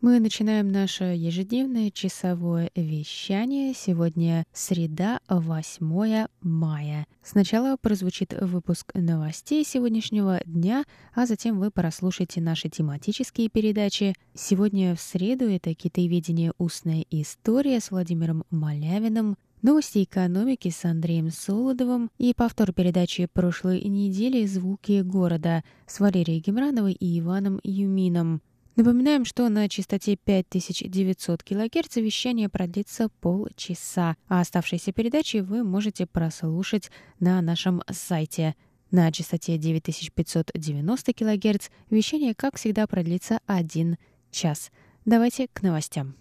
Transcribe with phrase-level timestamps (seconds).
[0.00, 3.74] Мы начинаем наше ежедневное часовое вещание.
[3.74, 7.06] Сегодня среда, 8 мая.
[7.24, 10.84] Сначала прозвучит выпуск новостей сегодняшнего дня,
[11.16, 14.14] а затем вы прослушаете наши тематические передачи.
[14.34, 16.52] Сегодня в среду это «Китаеведение.
[16.58, 24.46] Устная история» с Владимиром Малявиным, Новости экономики с Андреем Солодовым и повтор передачи прошлой недели
[24.46, 28.40] «Звуки города» с Валерией Гемрановой и Иваном Юмином.
[28.78, 36.88] Напоминаем, что на частоте 5900 кГц вещание продлится полчаса, а оставшиеся передачи вы можете прослушать
[37.18, 38.54] на нашем сайте.
[38.92, 43.96] На частоте 9590 кГц вещание, как всегда, продлится один
[44.30, 44.70] час.
[45.04, 46.14] Давайте к новостям.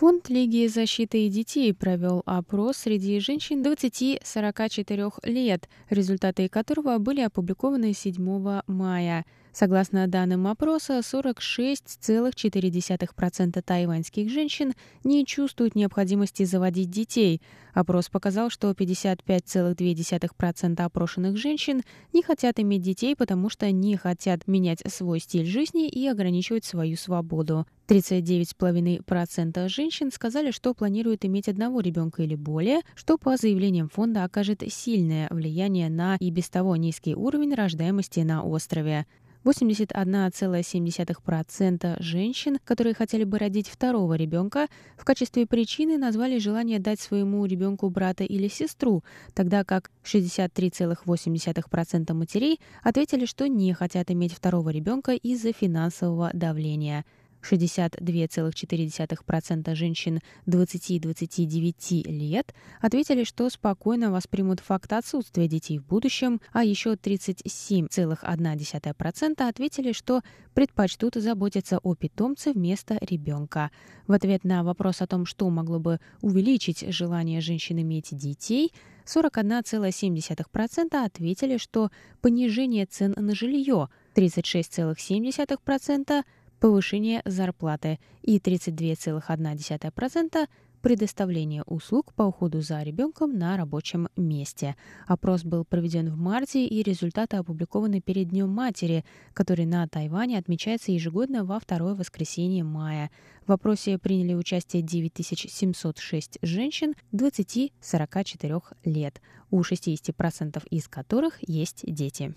[0.00, 8.62] Фонд Лиги защиты детей провел опрос среди женщин 20-44 лет, результаты которого были опубликованы 7
[8.66, 9.26] мая.
[9.52, 17.42] Согласно данным опроса, 46,4% тайваньских женщин не чувствуют необходимости заводить детей.
[17.74, 24.82] Опрос показал, что 55,2% опрошенных женщин не хотят иметь детей, потому что не хотят менять
[24.86, 27.66] свой стиль жизни и ограничивать свою свободу.
[27.88, 34.62] 39,5% женщин сказали, что планируют иметь одного ребенка или более, что по заявлениям фонда окажет
[34.68, 39.06] сильное влияние на и без того низкий уровень рождаемости на острове.
[39.44, 47.44] 81,7% женщин, которые хотели бы родить второго ребенка, в качестве причины назвали желание дать своему
[47.46, 55.12] ребенку брата или сестру, тогда как 63,8% матерей ответили, что не хотят иметь второго ребенка
[55.12, 57.04] из-за финансового давления–
[57.42, 66.94] 62,4% женщин 20-29 лет ответили, что спокойно воспримут факт отсутствия детей в будущем, а еще
[66.94, 70.22] 37,1% ответили, что
[70.54, 73.70] предпочтут заботиться о питомце вместо ребенка.
[74.06, 78.72] В ответ на вопрос о том, что могло бы увеличить желание женщин иметь детей,
[79.06, 81.90] 41,7% ответили, что
[82.20, 86.24] понижение цен на жилье, 36,7%
[86.60, 90.48] повышение зарплаты и 32,1%
[90.80, 94.76] предоставление услуг по уходу за ребенком на рабочем месте.
[95.06, 99.04] Опрос был проведен в марте, и результаты опубликованы перед Днем матери,
[99.34, 103.10] который на Тайване отмечается ежегодно во второе воскресенье мая.
[103.46, 109.20] В опросе приняли участие 9706 женщин 20-44 лет,
[109.50, 112.34] у 60% из которых есть дети.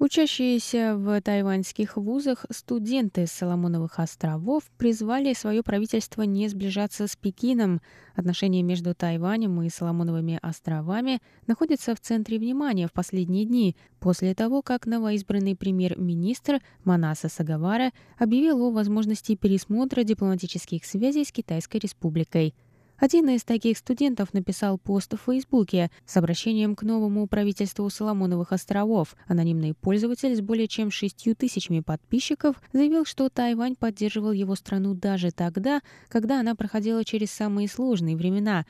[0.00, 7.82] Учащиеся в тайваньских вузах студенты Соломоновых островов призвали свое правительство не сближаться с Пекином.
[8.14, 14.62] Отношения между Тайванем и Соломоновыми островами находятся в центре внимания в последние дни, после того,
[14.62, 22.54] как новоизбранный премьер-министр Манаса Сагавара объявил о возможности пересмотра дипломатических связей с Китайской республикой.
[23.00, 29.16] Один из таких студентов написал пост в Фейсбуке с обращением к новому правительству Соломоновых островов.
[29.26, 35.30] Анонимный пользователь с более чем шестью тысячами подписчиков заявил, что Тайвань поддерживал его страну даже
[35.30, 38.66] тогда, когда она проходила через самые сложные времена.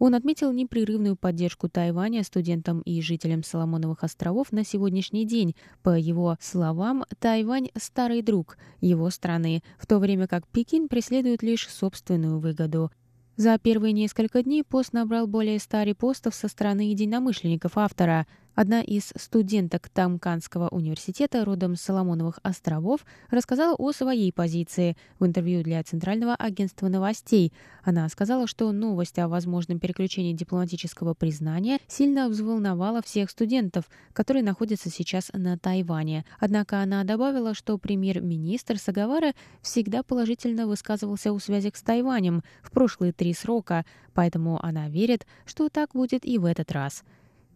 [0.00, 5.54] Он отметил непрерывную поддержку Тайваня студентам и жителям Соломоновых островов на сегодняшний день.
[5.84, 11.68] По его словам, Тайвань– старый друг его страны, в то время как Пекин преследует лишь
[11.68, 12.90] собственную выгоду.
[13.38, 18.26] За первые несколько дней пост набрал более 100 репостов со стороны единомышленников автора–
[18.60, 25.62] Одна из студенток Тамканского университета родом с Соломоновых островов рассказала о своей позиции в интервью
[25.62, 27.52] для Центрального агентства новостей.
[27.84, 34.90] Она сказала, что новость о возможном переключении дипломатического признания сильно взволновала всех студентов, которые находятся
[34.90, 36.24] сейчас на Тайване.
[36.40, 43.12] Однако она добавила, что премьер-министр Сагавара всегда положительно высказывался о связях с Тайванем в прошлые
[43.12, 43.84] три срока,
[44.14, 47.04] поэтому она верит, что так будет и в этот раз.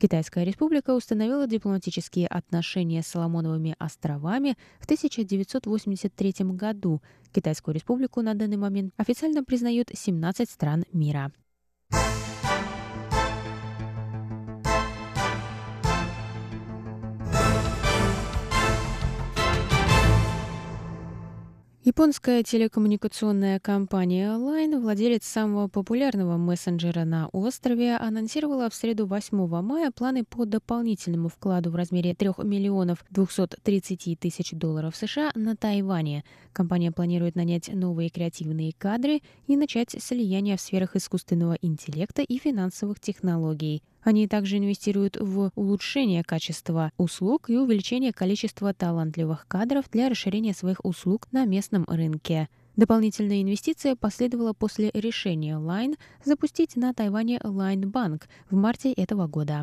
[0.03, 7.01] Китайская республика установила дипломатические отношения с Соломоновыми островами в 1983 году.
[7.31, 11.31] Китайскую республику на данный момент официально признают 17 стран мира.
[21.85, 29.91] Японская телекоммуникационная компания Line, владелец самого популярного мессенджера на острове, анонсировала в среду 8 мая
[29.91, 36.23] планы по дополнительному вкладу в размере 3 миллионов 230 тысяч долларов США на Тайване.
[36.53, 43.01] Компания планирует нанять новые креативные кадры и начать слияние в сферах искусственного интеллекта и финансовых
[43.01, 43.83] технологий.
[44.03, 50.85] Они также инвестируют в улучшение качества услуг и увеличение количества талантливых кадров для расширения своих
[50.85, 52.49] услуг на местном рынке.
[52.77, 59.63] Дополнительная инвестиция последовала после решения Line запустить на Тайване Line Bank в марте этого года.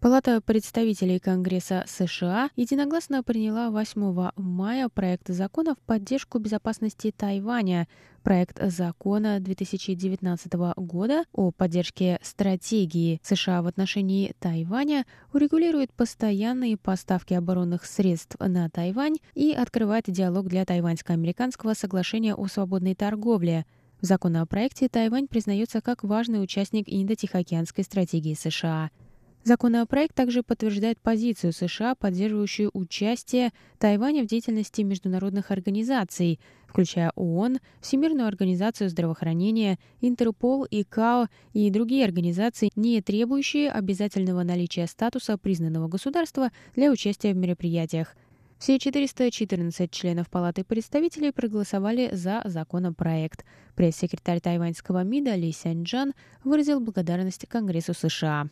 [0.00, 7.86] Палата представителей Конгресса США единогласно приняла 8 мая проект закона в поддержку безопасности Тайваня.
[8.22, 15.04] Проект закона 2019 года о поддержке стратегии США в отношении Тайваня
[15.34, 22.94] урегулирует постоянные поставки оборонных средств на Тайвань и открывает диалог для Тайваньско-американского соглашения о свободной
[22.94, 23.66] торговле.
[24.00, 28.90] В законопроекте Тайвань признается как важный участник Индо-Тихоокеанской стратегии США–
[29.42, 38.28] Законопроект также подтверждает позицию США, поддерживающую участие Тайваня в деятельности международных организаций, включая ООН, Всемирную
[38.28, 46.90] организацию здравоохранения, Интерпол, ИКАО и другие организации, не требующие обязательного наличия статуса признанного государства для
[46.90, 48.14] участия в мероприятиях–
[48.60, 53.44] все 414 членов Палаты представителей проголосовали за законопроект.
[53.74, 56.12] Пресс-секретарь тайваньского МИДа Ли Сяньджан
[56.44, 58.48] выразил благодарность Конгрессу США.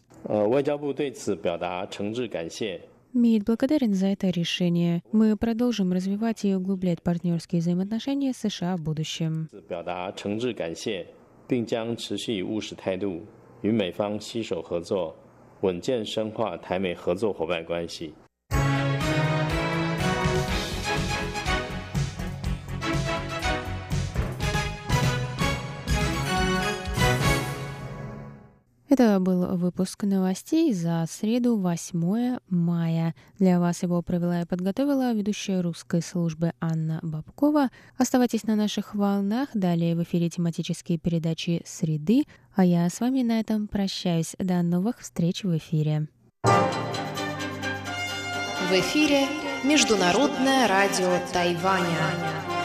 [3.13, 5.03] МИД благодарен за это решение.
[5.13, 9.49] Мы продолжим развивать и углублять партнерские взаимоотношения с США в будущем.
[28.99, 33.15] Это был выпуск новостей за среду 8 мая.
[33.39, 37.69] Для вас его провела и подготовила ведущая русской службы Анна Бабкова.
[37.97, 39.51] Оставайтесь на наших волнах.
[39.55, 42.25] Далее в эфире тематические передачи «Среды».
[42.57, 44.35] А я с вами на этом прощаюсь.
[44.41, 46.09] До новых встреч в эфире.
[46.43, 46.49] В
[48.73, 49.29] эфире
[49.63, 52.58] Международное радио Тайваня.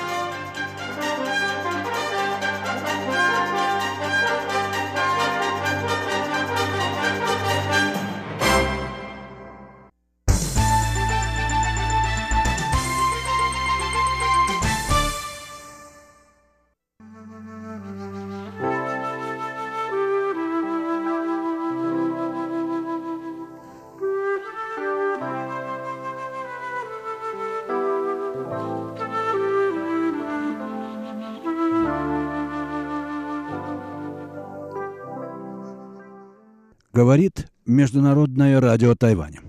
[37.03, 39.41] Говорит Международное радио Тайваня.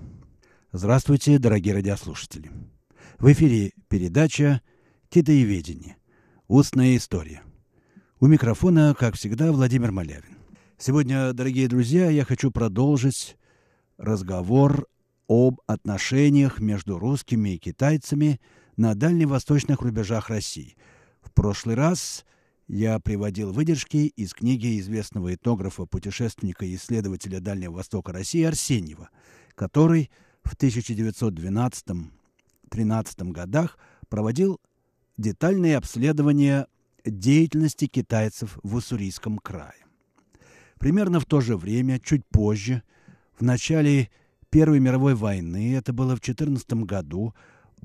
[0.73, 2.51] Здравствуйте, дорогие радиослушатели.
[3.17, 4.61] В эфире передача
[5.07, 5.95] «Китаеведение.
[6.49, 7.43] Устная история».
[8.19, 10.37] У микрофона, как всегда, Владимир Малявин.
[10.77, 13.37] Сегодня, дорогие друзья, я хочу продолжить
[13.97, 14.85] разговор
[15.29, 18.41] об отношениях между русскими и китайцами
[18.75, 20.75] на дальневосточных рубежах России.
[21.21, 22.25] В прошлый раз
[22.67, 29.09] я приводил выдержки из книги известного этнографа, путешественника и исследователя Дальнего Востока России Арсеньева,
[29.53, 30.09] который
[30.43, 32.07] в 1912-13
[33.31, 33.77] годах
[34.09, 34.59] проводил
[35.17, 36.67] детальные обследования
[37.03, 39.85] деятельности китайцев в Уссурийском крае.
[40.79, 42.81] Примерно в то же время, чуть позже,
[43.37, 44.09] в начале
[44.49, 47.35] Первой мировой войны, это было в 14 году,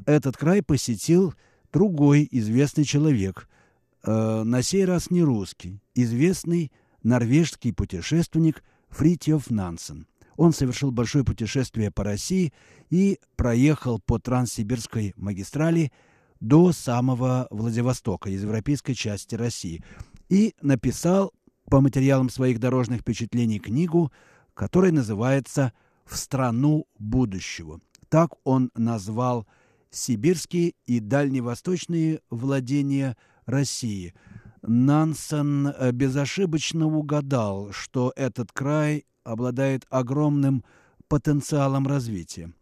[0.06, 1.34] этот край посетил
[1.70, 3.46] другой известный человек–
[4.02, 10.06] э, на сей раз не русский, известный норвежский путешественник Фритьев Нансен.
[10.36, 12.52] Он совершил большое путешествие по России
[12.88, 15.92] и проехал по Транссибирской магистрали
[16.40, 19.84] до самого Владивостока, из европейской части России,
[20.28, 21.34] и написал
[21.66, 24.10] по материалам своих дорожных впечатлений книгу,
[24.54, 25.72] которая называется
[26.06, 27.80] «В страну будущего».
[28.08, 29.46] Так он назвал
[29.90, 33.16] сибирские и дальневосточные владения–
[33.46, 34.14] России.
[34.62, 40.64] Нансен э, безошибочно угадал, что этот край обладает огромным
[41.08, 42.52] потенциалом развития.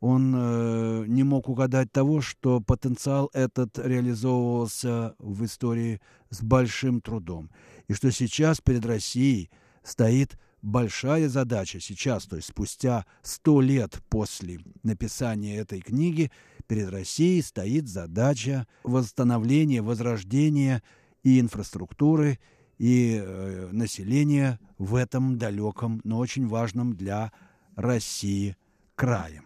[0.00, 7.50] Он э, не мог угадать того, что потенциал этот реализовывался в истории с большим трудом,
[7.88, 9.50] и что сейчас перед Россией
[9.82, 16.30] стоит большая задача сейчас, то есть спустя сто лет после написания этой книги,
[16.66, 20.82] перед Россией стоит задача восстановления, возрождения
[21.22, 22.38] и инфраструктуры,
[22.78, 27.32] и э, населения в этом далеком, но очень важном для
[27.74, 28.56] России
[28.94, 29.42] крае.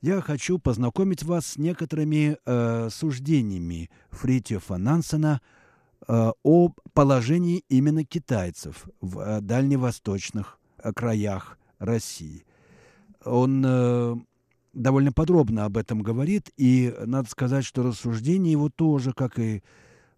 [0.00, 5.40] Я хочу познакомить вас с некоторыми э, суждениями Фритьофа Нансена
[6.06, 12.44] э, о положении именно китайцев в э, дальневосточных э, краях России.
[13.24, 14.16] Он э,
[14.74, 19.62] довольно подробно об этом говорит, и надо сказать, что рассуждения его тоже, как и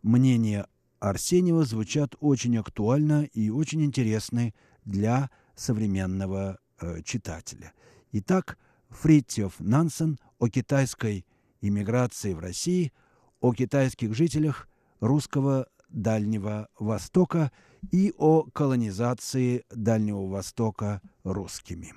[0.03, 0.67] мнение
[0.99, 7.73] Арсеньева, звучат очень актуально и очень интересны для современного э, читателя.
[8.13, 8.59] Итак,
[8.89, 11.27] Фритьев Нансен о китайской
[11.61, 12.93] иммиграции в России,
[13.41, 14.69] о китайских жителях
[15.01, 17.53] русского Дальнего Востока
[17.91, 21.95] и о колонизации Дальнего Востока русскими.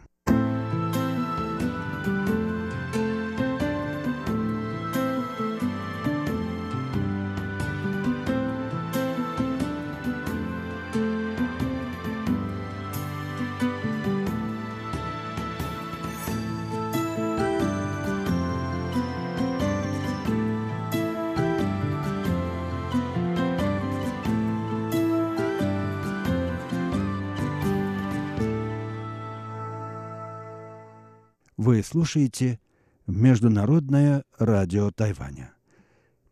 [31.69, 32.59] Вы слушаете
[33.05, 35.53] Международное радио Тайваня.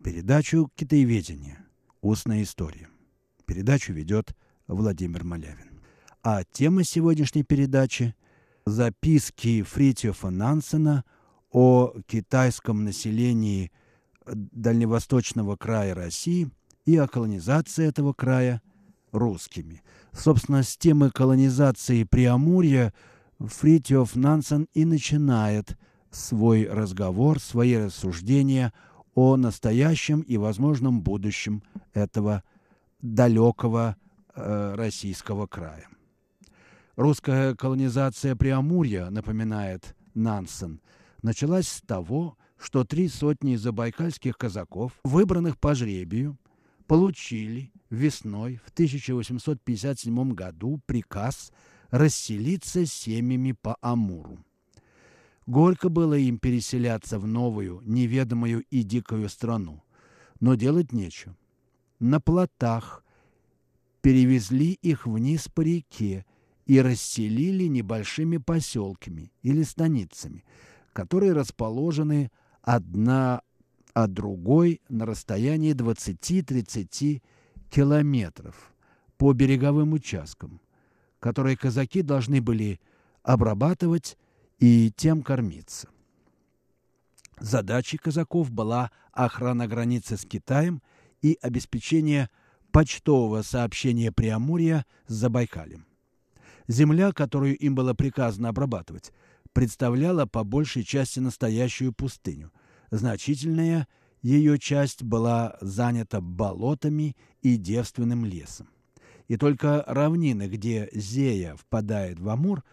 [0.04, 1.60] Передачу «Китаеведение.
[2.02, 2.88] Устная история».
[3.46, 4.36] Передачу ведет
[4.68, 5.80] Владимир Малявин.
[6.24, 8.16] А тема сегодняшней передачи–
[8.66, 11.06] записки Фритьофа Нансена
[11.52, 13.72] о китайском населении
[14.26, 16.50] дальневосточного края России
[16.86, 18.64] и о колонизации этого края
[19.12, 19.84] русскими.
[20.14, 22.92] Собственно, с темы колонизации Преамурья–
[23.40, 25.78] Фритьев Нансен и начинает
[26.10, 28.74] свой разговор, свои рассуждения
[29.14, 31.64] о настоящем и возможном будущем
[31.94, 32.44] этого
[33.02, 33.96] далекого
[34.36, 35.88] э, российского края.
[36.96, 40.82] Русская колонизация Преамурья, напоминает Нансен,
[41.22, 46.40] началась с того, что три сотни забайкальских казаков, выбранных по жребию,
[46.88, 51.52] получили весной в 1857 году приказ–
[51.90, 54.40] расселиться семьями по Амуру.
[55.46, 59.84] Горько было им переселяться в новую, неведомую и дикую страну,
[60.40, 61.38] но делать нечего.
[62.00, 63.04] На плотах
[64.02, 66.26] перевезли их вниз по реке
[66.66, 70.44] и расселили небольшими поселками или станицами,
[70.92, 72.30] которые расположены
[72.62, 73.42] одна
[73.94, 77.24] от другой на расстоянии 20-30
[77.70, 78.74] километров
[79.18, 80.60] по береговым участкам
[81.20, 82.80] которые казаки должны были
[83.24, 84.18] обрабатывать
[84.60, 85.90] и тем кормиться.
[87.40, 90.82] Задачей казаков была охрана границы с Китаем
[91.22, 92.30] и обеспечение
[92.72, 95.86] почтового сообщения Преамурья с Забайкалем.
[96.68, 99.14] Земля, которую им было приказано обрабатывать,
[99.54, 102.52] представляла по большей части настоящую пустыню.
[102.92, 103.88] Значительная
[104.22, 108.68] ее часть была занята болотами и девственным лесом
[109.28, 112.64] и только равнины, где Зея впадает в Амур,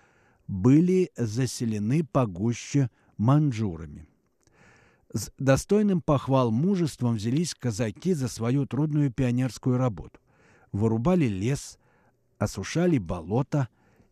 [0.47, 4.09] были заселены погуще манжурами.
[5.13, 10.21] С достойным похвал мужеством взялись казаки за свою трудную пионерскую работу.
[10.73, 11.79] Вырубали лес,
[12.39, 13.69] осушали болота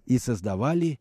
[0.07, 1.01] и создавали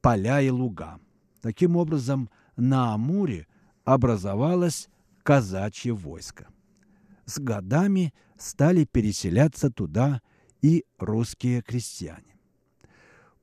[0.00, 0.98] поля и луга.
[1.40, 3.46] Таким образом, на Амуре
[3.84, 4.88] образовалось
[5.22, 6.48] казачье войско.
[7.24, 10.20] С годами стали переселяться туда
[10.62, 12.36] и русские крестьяне.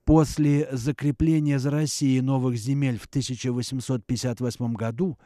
[0.03, 5.17] После закрепления за Россией новых земель в 1858 году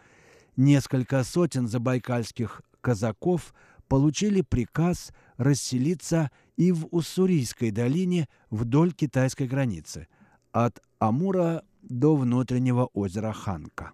[0.56, 3.54] несколько сотен забайкальских казаков
[3.90, 10.08] получили приказ расселиться и в Уссурийской долине вдоль китайской границы,
[10.52, 13.92] от Амура до внутреннего озера Ханка.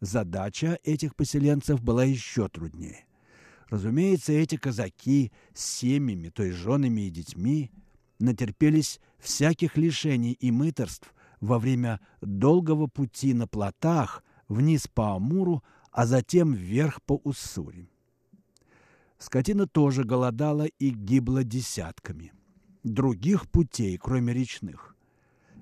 [0.00, 3.04] Задача этих поселенцев была еще труднее.
[3.70, 7.70] Разумеется, эти казаки с семьями, то есть женами и детьми,
[8.18, 15.62] натерпелись всяких лишений и мыторств во время долгого пути на плотах вниз по Амуру,
[15.92, 17.88] а затем вверх по Уссури.
[19.18, 22.32] Скотина тоже голодала и гибла десятками.
[22.82, 24.96] Других путей, кроме речных,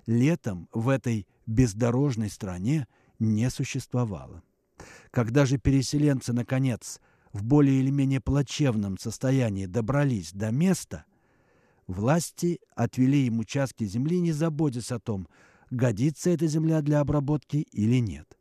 [0.07, 2.87] летом в этой бездорожной стране
[3.19, 4.43] не существовало.
[5.11, 7.00] Когда же переселенцы, наконец,
[7.32, 11.04] в более или менее плачевном состоянии добрались до места,
[11.88, 15.26] Власти отвели им участки земли, не заботясь о том,
[15.70, 18.38] годится эта земля для обработки или нет.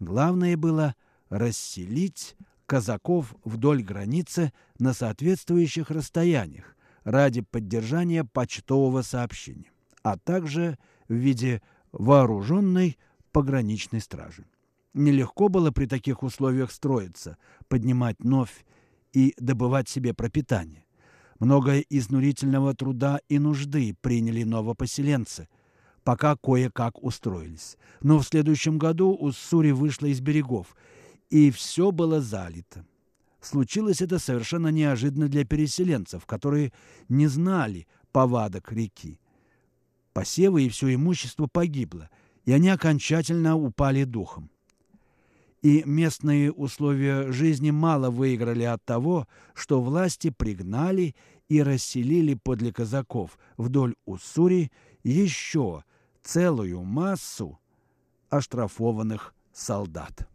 [0.00, 0.96] Главное было
[1.28, 9.70] расселить казаков вдоль границы на соответствующих расстояниях ради поддержания почтового сообщения,
[10.02, 10.76] а также
[11.08, 12.98] в виде вооруженной
[13.30, 14.44] пограничной стражи.
[14.92, 17.36] Нелегко было при таких условиях строиться,
[17.68, 18.64] поднимать новь
[19.12, 20.84] и добывать себе пропитание.
[21.38, 25.48] Многое изнурительного труда и нужды приняли новопоселенцы,
[26.02, 27.78] пока кое-как устроились.
[28.02, 30.74] Но в следующем году Уссури вышла из берегов,
[31.30, 32.84] и все было залито.
[33.40, 36.72] Случилось это совершенно неожиданно для переселенцев, которые
[37.08, 39.20] не знали повадок реки.
[40.12, 42.10] Посевы и все имущество погибло,
[42.44, 44.50] и они окончательно упали духом
[45.62, 51.14] и местные условия жизни мало выиграли от того, что власти пригнали
[51.48, 55.84] и расселили подле казаков вдоль Уссури еще
[56.22, 57.58] целую массу
[58.30, 60.29] оштрафованных солдат.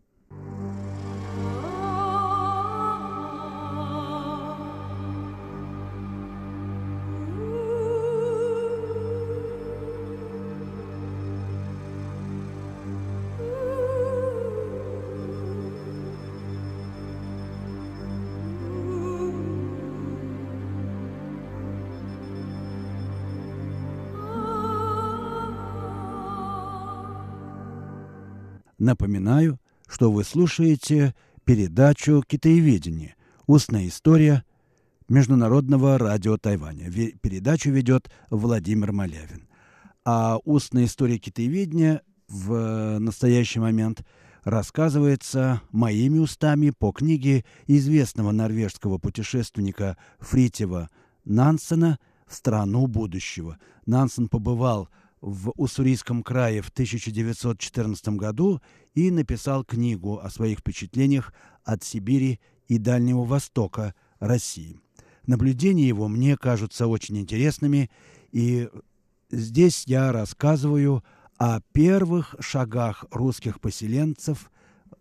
[28.86, 33.16] Напоминаю, что вы слушаете передачу «Китаеведение.
[33.48, 34.46] Устная история»
[35.10, 36.92] Международного радио Тайваня.
[37.20, 39.50] Передачу ведет Владимир Малявин.
[40.06, 44.06] А устная история китаеведения в настоящий момент
[44.44, 50.92] рассказывается моими устами по книге известного норвежского путешественника Фритева
[51.24, 53.58] Нансена «В страну будущего».
[53.88, 54.90] Нансен побывал в
[55.26, 58.62] в Уссурийском крае в 1914 году
[58.94, 61.34] и написал книгу о своих впечатлениях
[61.64, 64.80] от Сибири и Дальнего Востока России.
[65.26, 67.90] Наблюдения его мне кажутся очень интересными,
[68.32, 68.70] и
[69.32, 71.04] здесь я рассказываю
[71.40, 74.52] о первых шагах русских поселенцев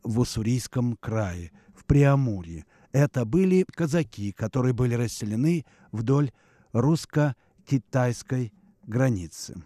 [0.02, 2.64] в Уссурийском крае, в Преамурье.
[2.92, 6.32] Это были казаки, которые были расселены вдоль
[6.72, 8.54] русско-китайской
[8.86, 9.62] границы.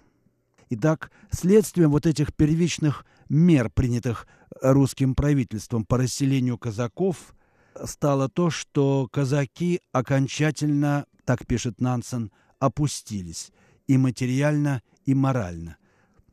[0.70, 4.26] Итак, следствием вот этих первичных мер, принятых
[4.60, 7.34] русским правительством по расселению казаков,
[7.84, 13.50] стало то, что казаки окончательно, так пишет Нансен, опустились
[13.86, 15.78] и материально, и морально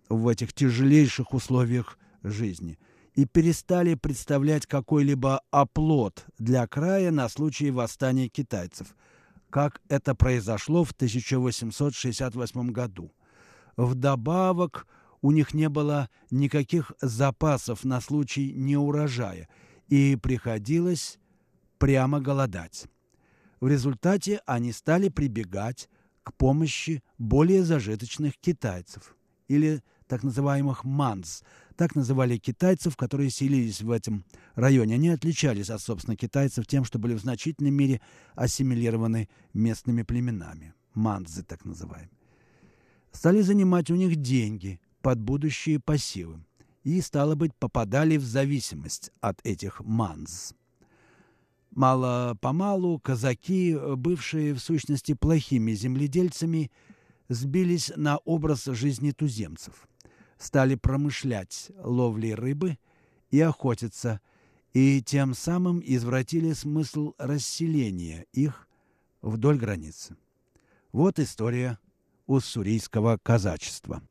[0.10, 2.78] в этих тяжелейших условиях жизни
[3.13, 8.95] и перестали представлять какой-либо оплот для края на случай восстания китайцев,
[9.50, 13.13] как это произошло в 1868 году.
[13.78, 14.88] Вдобавок
[15.22, 19.50] у них не было никаких запасов на случай неурожая,
[19.88, 21.20] и приходилось
[21.78, 22.86] прямо голодать.
[23.60, 25.90] В результате они стали прибегать
[26.24, 29.16] к помощи более зажиточных китайцев
[29.48, 31.44] или так называемых манз.
[31.76, 34.96] Так называли китайцев, которые селились в этом районе.
[34.96, 38.02] Они отличались от, собственно, китайцев тем, что были в значительной мере
[38.36, 40.74] ассимилированы местными племенами.
[40.94, 42.14] Манзы так называемые
[43.15, 46.43] стали занимать у них деньги под будущие пассивы
[46.84, 50.54] и, стало быть, попадали в зависимость от этих манз.
[51.71, 56.71] Мало-помалу казаки, бывшие в сущности плохими земледельцами,
[57.30, 59.88] сбились на образ жизни туземцев,
[60.38, 62.78] стали промышлять ловлей рыбы
[63.32, 64.21] и охотиться,
[64.73, 68.67] и тем самым извратили смысл расселения их
[69.21, 70.17] вдоль границы.
[70.91, 71.80] Вот история
[72.28, 74.02] уссурийского казачества.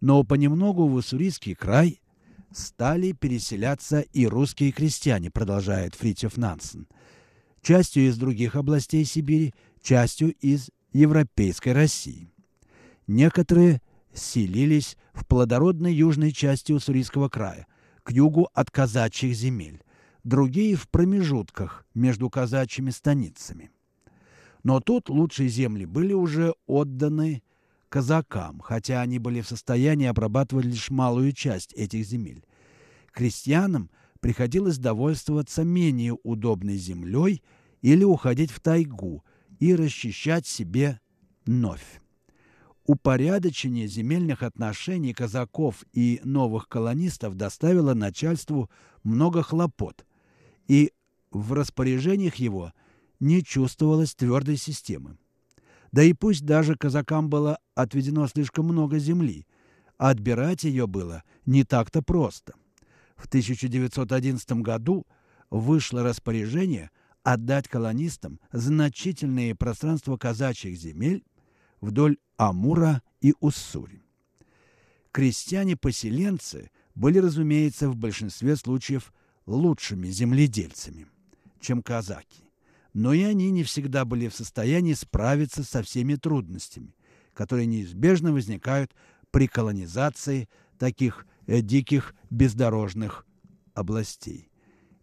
[0.00, 2.00] Но понемногу в уссурийский край
[2.52, 6.86] стали переселяться и русские крестьяне, продолжает Фритьев Нансен.
[7.62, 12.30] Частью из других областей Сибири, частью из европейской России.
[13.06, 13.80] Некоторые
[14.14, 17.66] селились в плодородной южной части Уссурийского края,
[18.02, 19.82] к югу от казачьих земель,
[20.24, 23.70] другие в промежутках между казачьими станицами.
[24.62, 27.42] Но тут лучшие земли были уже отданы
[27.88, 32.44] казакам, хотя они были в состоянии обрабатывать лишь малую часть этих земель.
[33.12, 37.42] Крестьянам приходилось довольствоваться менее удобной землей
[37.82, 39.24] или уходить в тайгу
[39.58, 41.00] и расчищать себе
[41.46, 42.00] новь.
[42.84, 48.70] Упорядочение земельных отношений казаков и новых колонистов доставило начальству
[49.02, 50.06] много хлопот,
[50.68, 50.92] и
[51.32, 52.72] в распоряжениях его
[53.18, 55.18] не чувствовалось твердой системы.
[55.96, 59.46] Да и пусть даже казакам было отведено слишком много земли,
[59.96, 62.52] а отбирать ее было не так-то просто.
[63.16, 65.06] В 1911 году
[65.48, 66.90] вышло распоряжение
[67.22, 71.24] отдать колонистам значительные пространства казачьих земель
[71.80, 74.02] вдоль Амура и Уссури.
[75.12, 79.14] Крестьяне-поселенцы были, разумеется, в большинстве случаев
[79.46, 81.06] лучшими земледельцами,
[81.58, 82.45] чем казаки.
[82.96, 86.96] Но и они не всегда были в состоянии справиться со всеми трудностями,
[87.34, 88.94] которые неизбежно возникают
[89.30, 93.26] при колонизации таких э, диких бездорожных
[93.74, 94.50] областей.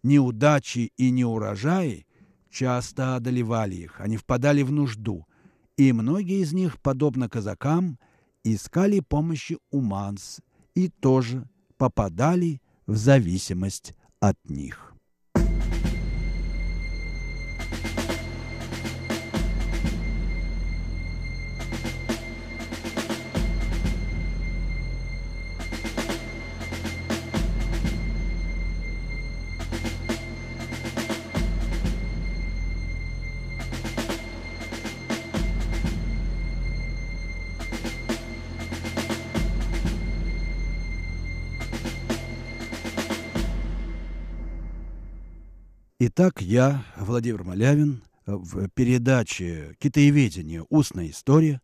[0.02, 2.04] Неудачи и неурожаи
[2.50, 5.28] часто одолевали их, они впадали в нужду,
[5.76, 8.00] и многие из них, подобно казакам,
[8.42, 10.40] искали помощи у манс
[10.74, 14.93] и тоже попадали в зависимость от них.
[46.16, 50.64] Итак, я, Владимир Малявин, в передаче «Китаеведение.
[50.68, 51.60] Устная история»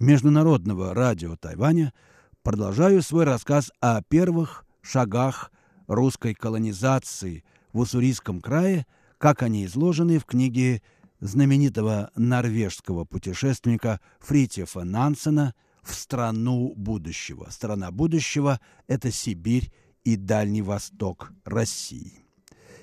[0.00, 1.94] Международного радио Тайваня
[2.42, 5.52] продолжаю свой рассказ о первых шагах
[5.86, 8.86] русской колонизации в Уссурийском крае,
[9.18, 10.82] как они изложены в книге
[11.20, 17.46] знаменитого норвежского путешественника Фритьефа Нансена «В страну будущего».
[17.50, 19.70] Страна будущего– это Сибирь
[20.02, 22.24] и Дальний Восток России.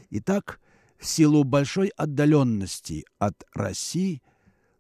[0.10, 0.62] Итак,
[1.04, 4.22] в силу большой отдаленности от России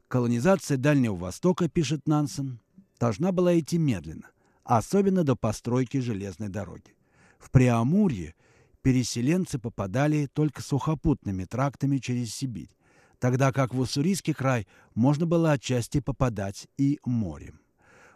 [0.07, 2.61] колонизация Дальнего Востока, пишет Нансен,
[2.97, 4.29] должна была идти медленно,
[4.63, 6.95] особенно до постройки железной дороги.
[7.39, 8.35] В Преамурье
[8.81, 12.73] переселенцы попадали только сухопутными трактами через Сибирь,
[13.19, 17.59] тогда как в Уссурийский край можно было отчасти попадать и морем.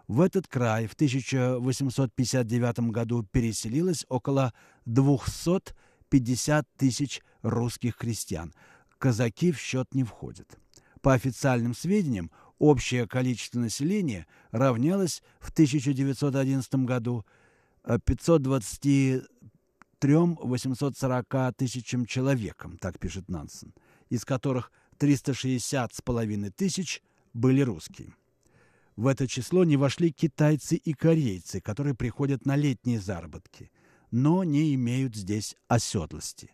[0.07, 4.53] В этот край в 1859 году переселилось около
[4.85, 5.73] 200
[6.09, 8.53] 50 тысяч русских крестьян.
[8.97, 10.57] Казаки в счет не входят.
[11.01, 17.25] По официальным сведениям, общее количество населения равнялось в 1911 году
[18.05, 19.23] 523
[20.01, 23.73] 840 тысячам человекам, так пишет Нансен,
[24.09, 27.01] из которых 360 с половиной тысяч
[27.33, 28.13] были русские.
[28.95, 33.71] В это число не вошли китайцы и корейцы, которые приходят на летние заработки
[34.11, 36.51] но не имеют здесь оседлости.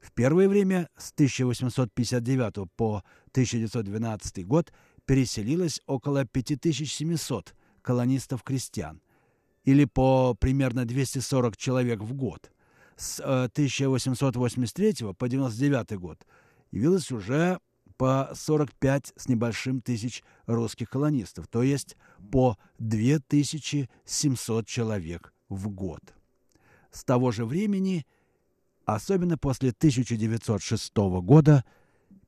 [0.00, 4.72] В первое время с 1859 по 1912 год
[5.06, 9.00] переселилось около 5700 колонистов-крестьян,
[9.64, 12.50] или по примерно 240 человек в год.
[12.96, 16.26] С 1883 э, по 1999 год
[16.70, 17.58] явилось уже
[17.96, 21.96] по 45 с небольшим тысяч русских колонистов, то есть
[22.30, 26.00] по 2700 человек в год.
[26.94, 28.06] С того же времени,
[28.84, 31.64] особенно после 1906 года,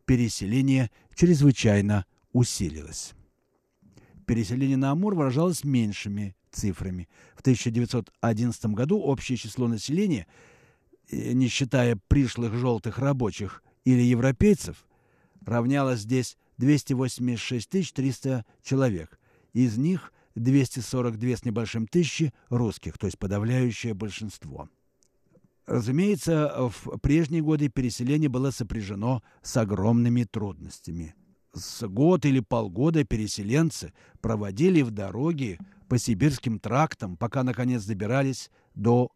[0.06, 3.12] переселение чрезвычайно усилилось.
[4.26, 7.08] Переселение на Амур выражалось меньшими цифрами.
[7.36, 10.26] В 1911 году общее число населения,
[11.12, 14.84] э, не считая пришлых желтых рабочих или европейцев,
[15.42, 19.20] равнялось здесь 286 300 человек.
[19.52, 24.68] Из них 242 с небольшим тысячи русских, то есть подавляющее большинство.
[25.66, 31.16] Разумеется, в прежние годы переселение было сопряжено с огромными трудностями.
[31.52, 39.10] С год или полгода переселенцы проводили в дороге по сибирским трактам, пока, наконец, добирались до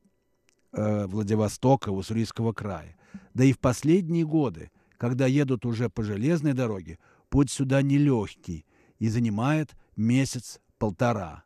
[0.72, 2.96] э, Владивостока, Уссурийского края.
[3.34, 8.64] Да и в последние годы, когда едут уже по железной дороге, путь сюда нелегкий
[8.98, 11.44] и занимает месяц полтора.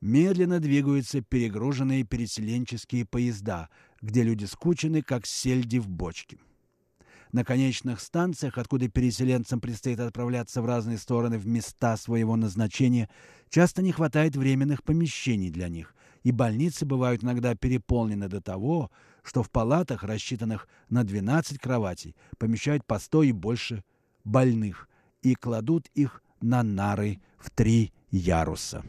[0.00, 3.68] Медленно двигаются перегруженные переселенческие поезда,
[4.00, 6.38] где люди скучены, как сельди в бочке.
[7.30, 13.08] На конечных станциях, откуда переселенцам предстоит отправляться в разные стороны в места своего назначения,
[13.48, 18.90] часто не хватает временных помещений для них, и больницы бывают иногда переполнены до того,
[19.22, 23.84] что в палатах, рассчитанных на 12 кроватей, помещают по 100 и больше
[24.24, 24.88] больных
[25.22, 28.84] и кладут их на нары в три яруса.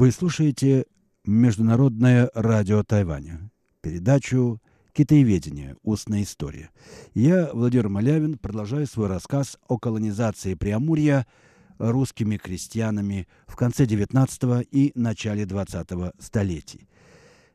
[0.00, 0.86] Вы слушаете
[1.26, 3.50] Международное радио Тайваня,
[3.82, 4.58] передачу
[4.94, 5.76] «Китаеведение.
[5.82, 6.70] Устная история».
[7.12, 11.26] Я, Владимир Малявин, продолжаю свой рассказ о колонизации Преамурья
[11.76, 16.88] русскими крестьянами в конце XIX и начале XX столетий.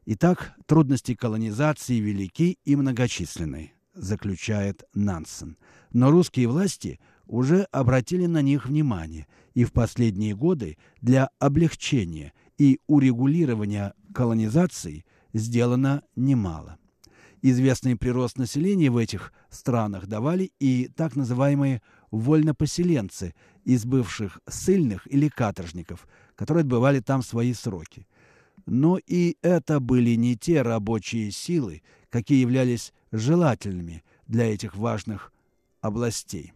[0.06, 5.58] Итак, трудности колонизации велики и многочисленны, заключает Нансен.
[5.94, 12.80] Но русские власти уже обратили на них внимание, и в последние годы для облегчения и
[12.88, 16.78] урегулирования колонизации сделано немало.
[17.42, 25.28] Известный прирост населения в этих странах давали и так называемые вольнопоселенцы из бывших ссыльных или
[25.28, 28.08] каторжников, которые отбывали там свои сроки.
[28.66, 35.32] Но и это были не те рабочие силы, какие являлись желательными для этих важных
[35.82, 36.54] областей.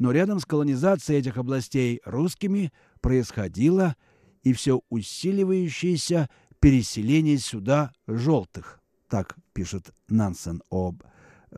[0.00, 3.96] Но рядом с колонизацией этих областей русскими происходило
[4.42, 8.80] и все усиливающееся переселение сюда желтых.
[9.10, 11.02] Так пишет Нансен об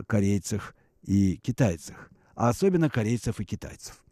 [0.08, 4.02] корейцах и китайцах, а особенно корейцев и китайцев.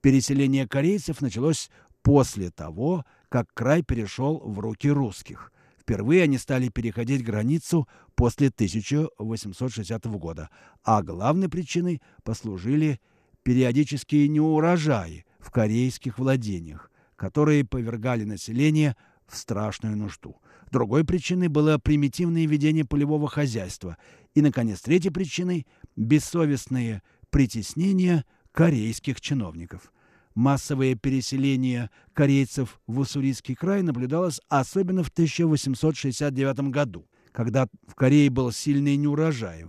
[0.00, 1.68] Переселение корейцев началось
[2.02, 5.52] после того, как край перешел в руки русских.
[5.78, 10.48] Впервые они стали переходить границу после 1860 года,
[10.82, 13.00] а главной причиной послужили
[13.46, 18.96] периодические неурожаи в корейских владениях, которые повергали население
[19.28, 20.40] в страшную нужду.
[20.72, 23.98] Другой причиной было примитивное ведение полевого хозяйства.
[24.34, 25.64] И, наконец, третьей причиной–
[25.96, 29.92] бессовестные притеснения корейских чиновников.
[30.34, 38.50] Массовое переселение корейцев в Уссурийский край наблюдалось особенно в 1869 году, когда в Корее был
[38.50, 39.66] сильный неурожай,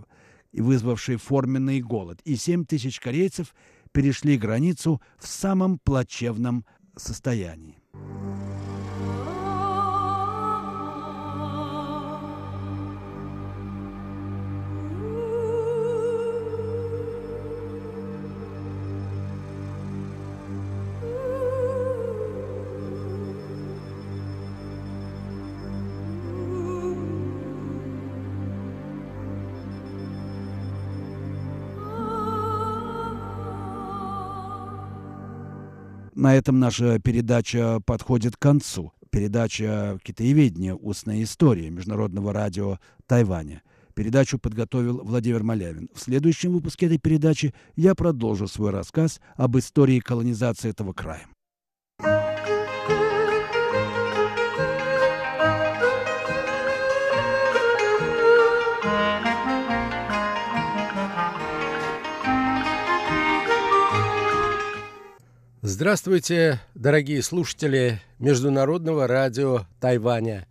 [0.53, 3.53] вызвавший форменный голод, и 7 тысяч корейцев
[3.91, 7.77] перешли границу в самом плачевном состоянии.
[36.17, 38.91] На этом наша передача подходит к концу.
[39.11, 40.73] Передача «Китаеведение.
[40.73, 43.61] Устная история» Международного радио Тайваня.
[43.93, 45.89] Передачу подготовил Владимир Малявин.
[45.93, 51.27] В следующем выпуске этой передачи я продолжу свой рассказ об истории колонизации этого края.
[65.79, 70.47] Здравствуйте, дорогие слушатели Международного радио Тайваня.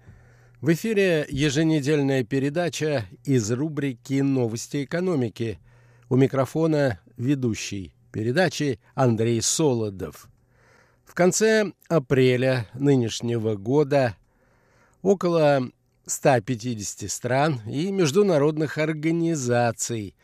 [0.60, 5.58] В эфире еженедельная передача из рубрики «Новости экономики».
[6.08, 10.28] У микрофона ведущий передачи Андрей Солодов.
[11.04, 14.14] В конце апреля нынешнего года
[15.02, 15.72] около
[16.06, 20.14] 150 стран и международных организаций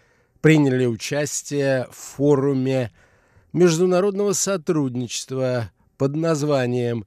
[0.40, 2.92] приняли участие в форуме
[3.52, 7.04] международного сотрудничества под названием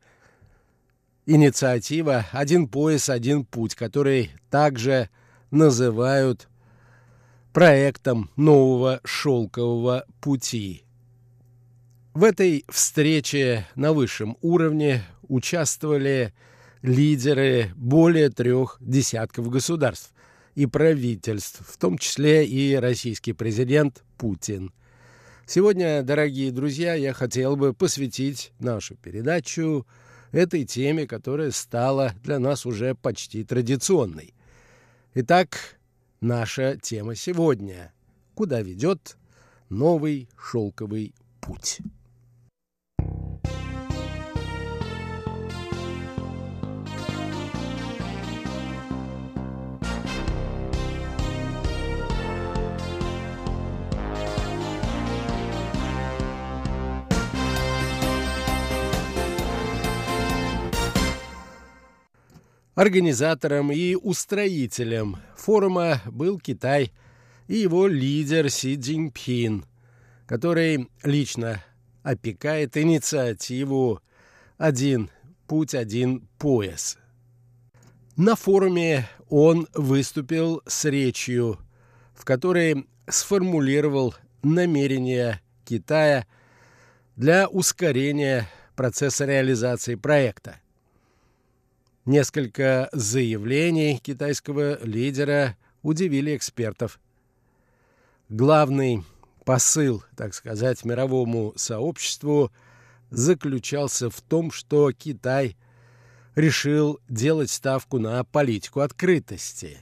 [1.26, 5.10] «Инициатива «Один пояс, один путь», который также
[5.50, 6.48] называют
[7.52, 10.84] проектом нового шелкового пути.
[12.14, 16.34] В этой встрече на высшем уровне участвовали
[16.82, 20.14] лидеры более трех десятков государств
[20.54, 24.72] и правительств, в том числе и российский президент Путин–
[25.48, 29.86] Сегодня, дорогие друзья, я хотел бы посвятить нашу передачу
[30.32, 34.34] этой теме, которая стала для нас уже почти традиционной.
[35.14, 35.78] Итак,
[36.20, 37.94] наша тема сегодня.
[38.34, 39.18] Куда ведет
[39.70, 41.78] новый шелковый путь?
[62.76, 66.92] Организатором и устроителем форума был Китай
[67.48, 69.66] и его лидер Си Цзиньпин,
[70.28, 71.64] который лично
[72.04, 74.02] опекает инициативу
[74.58, 75.10] «Один
[75.48, 76.98] путь, один пояс».
[78.18, 81.58] На форуме он выступил с речью,
[82.14, 86.26] в которой сформулировал намерения Китая
[87.16, 90.60] для ускорения процесса реализации проекта.
[92.06, 97.00] Несколько заявлений китайского лидера удивили экспертов.
[98.30, 99.04] Главный
[99.44, 102.52] посыл, так сказать, мировому сообществу
[103.10, 105.58] заключался в том, что Китай
[106.36, 109.80] решил делать ставку на политику открытости.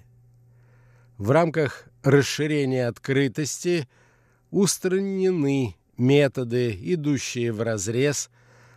[1.17, 3.89] В рамках расширения открытости
[4.49, 8.29] устранены методы, идущие вразрез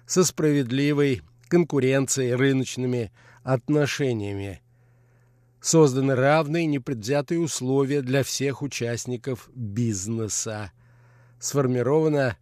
[0.04, 3.12] со справедливой конкуренцией рыночными
[3.46, 4.60] отношениями.
[5.60, 10.72] Созданы равные непредвзятые условия для всех участников бизнеса.
[11.38, 12.36] Сформирована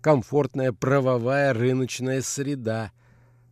[0.00, 2.92] комфортная правовая рыночная среда.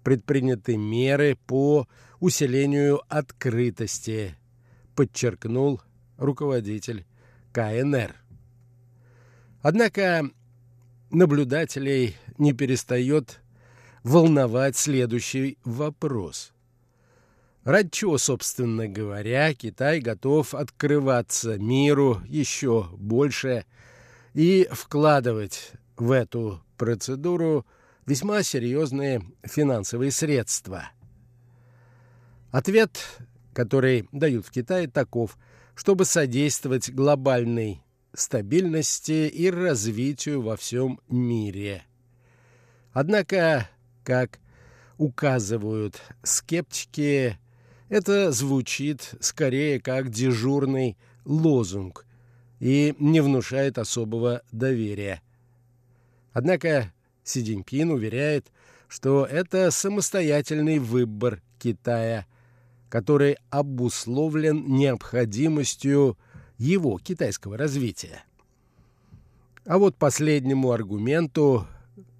[0.05, 1.89] Предприняты меры по
[2.21, 4.37] усилению открытости,
[4.95, 5.81] подчеркнул
[6.19, 7.05] руководитель
[7.53, 8.15] КНР.
[9.61, 10.31] Однако
[11.11, 13.41] наблюдателей не перестает
[14.05, 16.53] волновать следующий вопрос.
[17.65, 23.67] Ради чего, собственно говоря, Китай готов открываться миру еще больше
[24.35, 27.65] и вкладывать в эту процедуру
[28.05, 30.91] весьма серьезные финансовые средства?
[32.51, 32.99] Ответ,
[33.55, 35.39] который дают в Китае, таков,
[35.77, 37.81] чтобы содействовать глобальной
[38.13, 41.85] стабильности и развитию во всем мире.
[42.93, 43.69] Однако,
[44.03, 44.41] как
[44.99, 47.39] указывают скептики,
[47.93, 52.07] это звучит скорее как дежурный лозунг
[52.59, 55.21] и не внушает особого доверия.
[56.33, 56.91] Однако
[57.23, 58.47] Си Цзиньпин уверяет,
[58.89, 62.25] что это самостоятельный выбор Китая,
[62.89, 66.17] который обусловлен необходимостью
[66.57, 68.25] его китайского развития.
[69.67, 71.67] А вот последнему аргументу,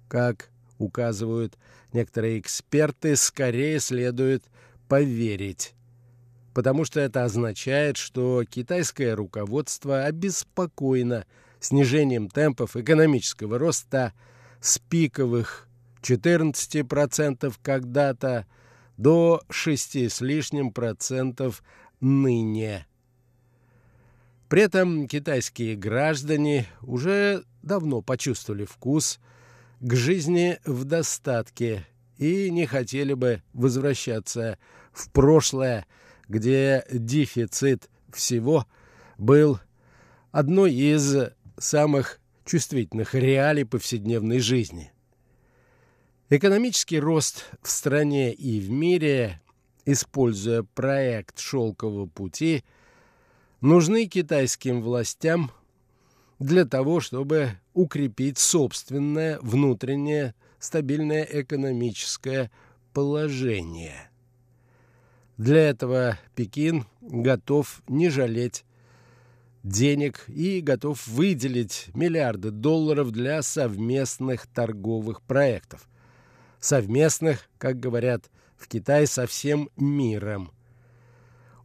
[0.07, 1.57] как указывают
[1.93, 4.43] некоторые эксперты, скорее следует
[4.87, 5.73] поверить,
[6.53, 11.25] потому что это означает, что китайское руководство обеспокоено
[11.59, 14.13] снижением темпов экономического роста
[14.61, 15.67] с пиковых
[16.01, 18.45] 14% когда-то
[18.97, 21.63] до 6 с лишним процентов
[21.99, 22.85] ныне.
[24.49, 29.19] При этом китайские граждане уже давно почувствовали вкус
[29.79, 34.57] к жизни в достатке и не хотели бы возвращаться
[34.91, 35.85] в прошлое,
[36.27, 38.65] где дефицит всего
[39.17, 39.59] был
[40.31, 41.15] одной из
[41.57, 44.91] самых чувствительных реалий повседневной жизни.
[46.29, 49.41] Экономический рост в стране и в мире,
[49.85, 52.63] используя проект «Шелкового пути»,
[53.61, 55.51] нужны китайским властям
[56.39, 62.49] для того, чтобы укрепить собственное внутреннее стабильное экономическое
[62.93, 64.09] положение.
[65.37, 68.63] Для этого Пекин готов не жалеть
[69.63, 75.87] денег и готов выделить миллиарды долларов для совместных торговых проектов.
[76.61, 80.51] Совместных, как говорят в Китае, со всем миром.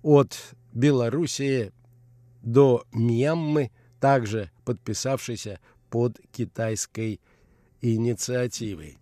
[0.02, 0.36] От
[0.72, 1.72] Белоруссии
[2.42, 7.20] до Мьянмы, также подписавшейся под китайской
[7.80, 8.98] инициативой.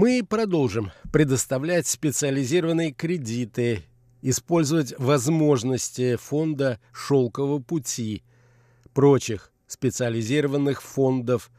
[0.00, 3.82] Мы продолжим предоставлять специализированные кредиты,
[4.22, 8.22] использовать возможности фонда «Шелкового пути»,
[8.92, 11.50] прочих специализированных фондов,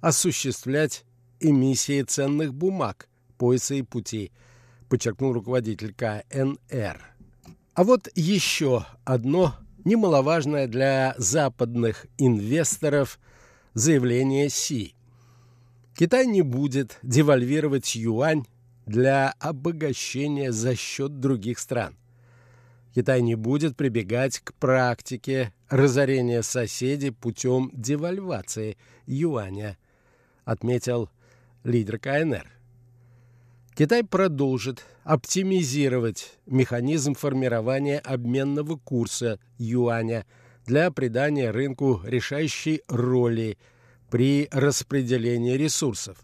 [0.00, 1.04] осуществлять
[1.40, 3.08] эмиссии ценных бумаг
[3.38, 4.32] пояса и пути,
[4.88, 7.00] подчеркнул руководитель КНР.
[7.74, 9.54] А вот еще одно
[9.84, 13.18] немаловажное для западных инвесторов
[13.74, 14.94] заявление Си–
[15.96, 18.46] Китай не будет девальвировать юань
[18.84, 21.96] для обогащения за счет других стран.
[22.94, 28.76] Китай не будет прибегать к практике разорения соседей путем девальвации
[29.06, 29.76] юаня,
[30.44, 31.10] отметил
[31.64, 32.46] лидер КНР.
[33.74, 40.24] Китай продолжит оптимизировать механизм формирования обменного курса юаня
[40.64, 43.58] для придания рынку решающей роли–
[44.14, 46.18] при распределении ресурсов.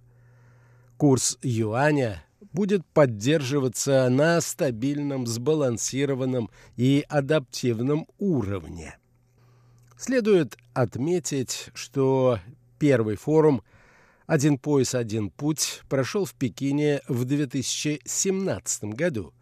[0.97, 8.98] Курс юаня будет поддерживаться на стабильном, сбалансированном и адаптивном уровне.
[9.96, 12.38] Следует отметить, что
[12.78, 13.62] первый форум
[14.26, 19.34] «Один пояс, один путь» прошел в Пекине в 2017 году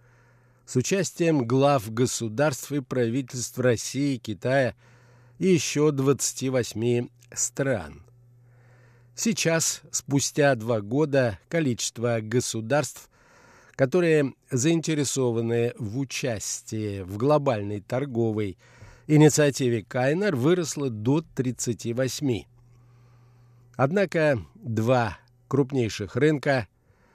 [0.66, 4.74] с участием глав государств и правительств России, Китая
[5.38, 8.07] и еще 28 стран.
[9.20, 13.10] Сейчас, спустя два года, количество государств,
[13.72, 18.56] которые заинтересованы в участии в глобальной торговой
[19.08, 22.44] инициативе Кайнер, выросло до 38.
[23.74, 26.68] Однако два крупнейших рынка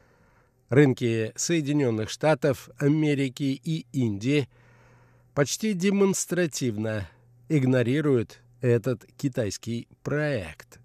[0.68, 4.50] –рынки Соединенных Штатов Америки и Индии–
[5.34, 7.08] почти демонстративно
[7.48, 10.83] игнорируют этот китайский проект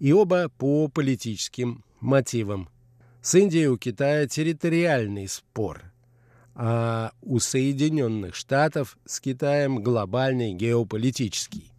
[0.00, 2.68] и оба по политическим мотивам.
[3.22, 5.82] С Индией у Китая территориальный спор,
[6.54, 11.70] а у Соединенных Штатов с Китаем глобальный геополитический.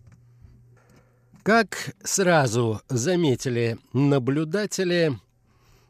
[1.43, 5.19] Как сразу заметили наблюдатели,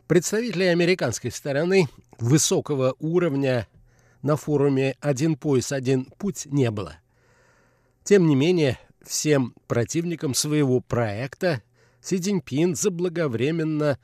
[0.08, 3.68] представители американской стороны высокого уровня
[4.22, 6.96] на форуме «Один пояс, один путь» не было.
[8.06, 11.62] Тем не менее, всем противникам своего проекта
[12.02, 14.00] Си Цзиньпин заблаговременно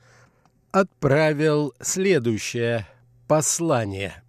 [0.70, 2.86] отправил следующее
[3.26, 4.22] послание.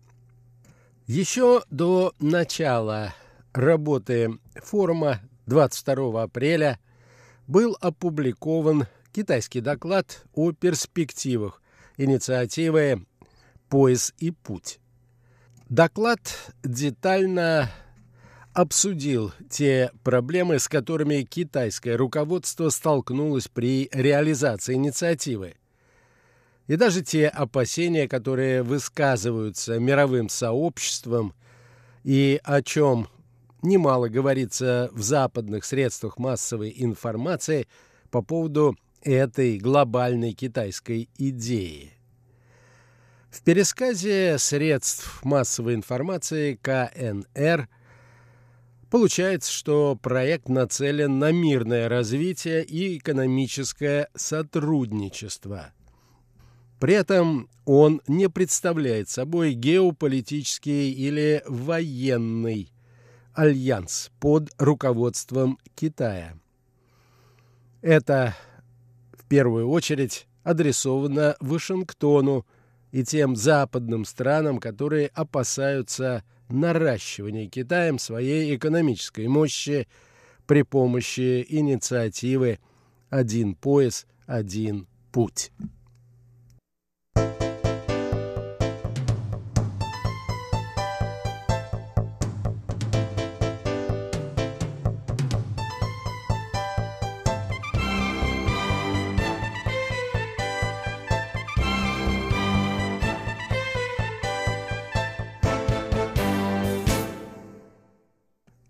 [1.05, 3.13] Еще до начала
[3.53, 6.79] работы форума 22 апреля
[7.47, 11.61] был опубликован китайский доклад о перспективах
[11.97, 13.05] инициативы
[13.69, 14.79] «Пояс и путь».
[15.67, 16.19] Доклад
[16.63, 17.69] детально
[18.53, 25.55] обсудил те проблемы, с которыми китайское руководство столкнулось при реализации инициативы.
[26.67, 31.33] И даже те опасения, которые высказываются мировым сообществом
[32.03, 33.07] и о чем
[33.61, 37.67] немало говорится в западных средствах массовой информации
[38.11, 41.93] по поводу этой глобальной китайской идеи.
[43.31, 47.67] В пересказе средств массовой информации КНР–
[48.89, 55.71] Получается, что проект нацелен на мирное развитие и экономическое сотрудничество.
[56.79, 62.71] При этом он не представляет собой геополитический или военный
[63.33, 66.33] альянс под руководством Китая.
[67.81, 68.35] Это
[69.13, 72.45] в первую очередь адресовано Вашингтону
[72.91, 79.87] и тем западным странам, которые опасаются наращивания Китаем своей экономической мощи
[80.45, 82.59] при помощи инициативы
[83.09, 85.51] «Один пояс, один путь».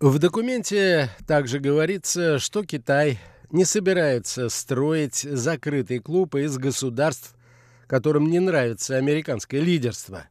[0.00, 3.18] В документе также говорится, что Китай
[3.50, 7.34] не собирается строить закрытый клуб из государств,
[7.86, 10.26] которым не нравится американское лидерство.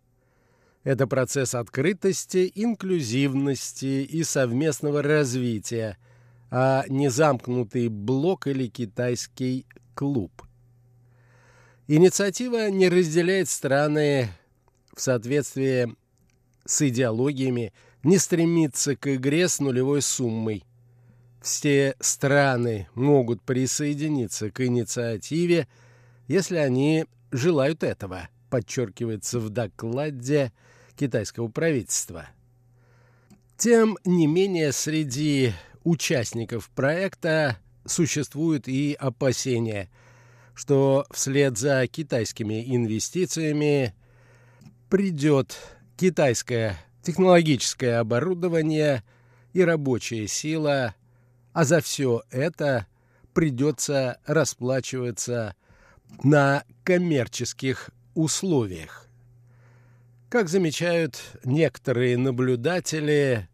[0.83, 5.99] Это процесс открытости, инклюзивности и совместного развития,
[6.49, 10.31] а не замкнутый блок или китайский клуб.
[11.87, 14.29] Инициатива не разделяет страны
[14.95, 15.95] в соответствии
[16.65, 17.71] с идеологиями,
[18.03, 20.63] не стремится к игре с нулевой суммой.
[21.41, 25.67] Все страны могут присоединиться к инициативе,
[26.27, 30.51] если они желают этого, подчеркивается в докладе
[30.95, 32.27] китайского правительства.
[33.57, 39.89] Тем не менее, среди участников проекта существуют и опасения,
[40.53, 43.93] что вслед за китайскими инвестициями
[44.89, 45.57] придет
[45.97, 49.03] китайская технологическое оборудование
[49.53, 50.95] и рабочая сила,
[51.53, 52.87] а за все это
[53.33, 55.55] придется расплачиваться
[56.23, 59.07] на коммерческих условиях.
[60.29, 63.47] Как замечают некоторые наблюдатели,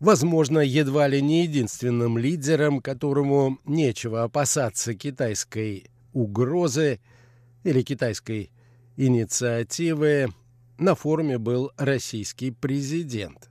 [0.00, 7.00] возможно, едва ли не единственным лидером, которому нечего опасаться китайской угрозы
[7.62, 8.50] или китайской
[8.96, 10.28] инициативы,
[10.78, 13.50] на форуме был российский президент.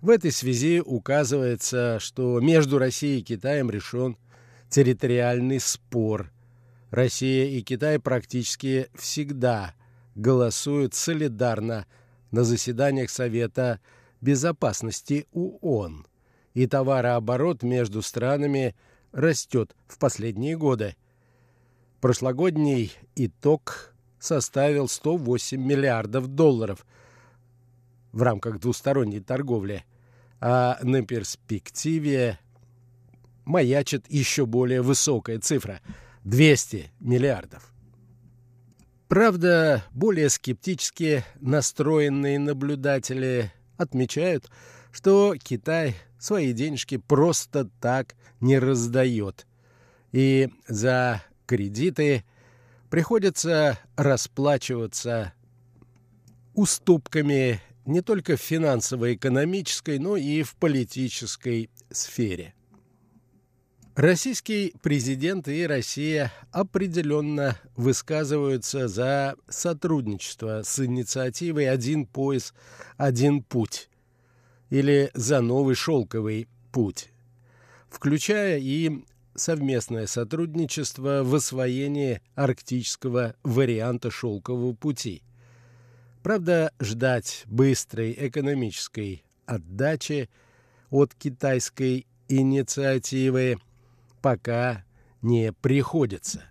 [0.00, 4.16] В этой связи указывается, что между Россией и Китаем решен
[4.70, 6.32] территориальный спор.
[6.90, 9.74] Россия и Китай практически всегда
[10.14, 11.86] голосуют солидарно
[12.30, 13.80] на заседаниях Совета
[14.20, 16.06] Безопасности ООН
[16.54, 18.74] и товарооборот между странами
[19.12, 20.96] растет в последние годы.
[22.00, 26.86] Прошлогодний итог составил 108 миллиардов долларов
[28.12, 29.84] в рамках двусторонней торговли,
[30.40, 32.38] а на перспективе
[33.44, 35.80] маячит еще более высокая цифра–
[36.24, 37.72] 200 миллиардов.
[39.08, 44.48] Правда, более скептически настроенные наблюдатели отмечают,
[44.92, 49.46] что Китай свои денежки просто так не раздает.
[50.12, 52.24] И за кредиты
[52.90, 55.32] приходится расплачиваться
[56.54, 62.54] уступками не только в финансово-экономической, но и в политической сфере.
[63.96, 72.54] Российский президент и Россия определенно высказываются за сотрудничество с инициативой «Один пояс,
[72.96, 73.88] один путь»
[74.70, 77.10] или за новый шелковый путь,
[77.88, 79.04] включая и
[79.34, 85.22] совместное сотрудничество в освоении арктического варианта шелкового пути.
[86.22, 90.28] Правда, ждать быстрой экономической отдачи
[90.90, 93.58] от китайской инициативы
[94.20, 94.84] пока
[95.22, 96.44] не приходится.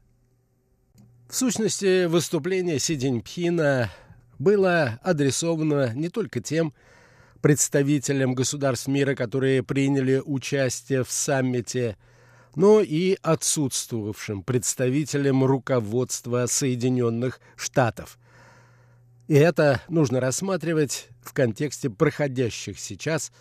[1.27, 3.91] В сущности, выступление Си Цзиньпина
[4.39, 6.73] было адресовано не только тем,
[7.41, 11.97] представителям государств мира, которые приняли участие в саммите,
[12.55, 18.17] но и отсутствовавшим представителям руководства Соединенных Штатов.
[19.27, 23.31] И это нужно рассматривать в контексте проходящих сейчас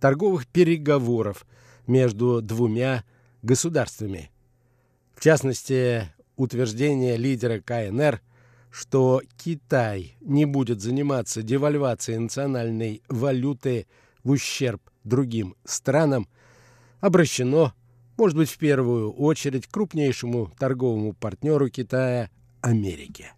[0.00, 1.46] торговых переговоров
[1.86, 3.04] между двумя
[3.42, 4.30] государствами.
[5.14, 8.20] В частности, утверждение лидера КНР
[8.70, 13.86] что Китай не будет заниматься девальвацией национальной валюты
[14.24, 16.28] в ущерб другим странам,
[17.00, 17.72] обращено,
[18.18, 23.32] может быть, в первую очередь крупнейшему торговому партнеру Китая– Америке.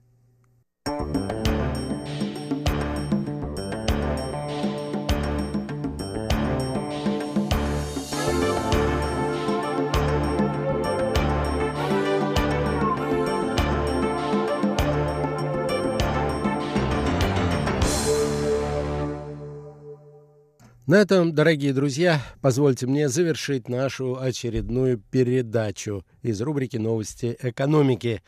[20.90, 28.24] На этом, дорогие друзья, позвольте мне завершить нашу очередную передачу из рубрики «Новости экономики».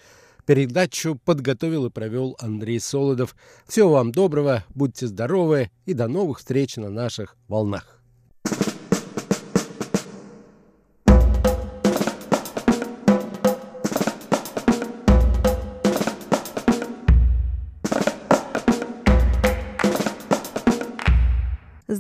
[0.47, 3.35] Передачу подготовил и провел Андрей Солодов.
[3.67, 8.01] Всего вам доброго, будьте здоровы и до новых встреч на наших волнах.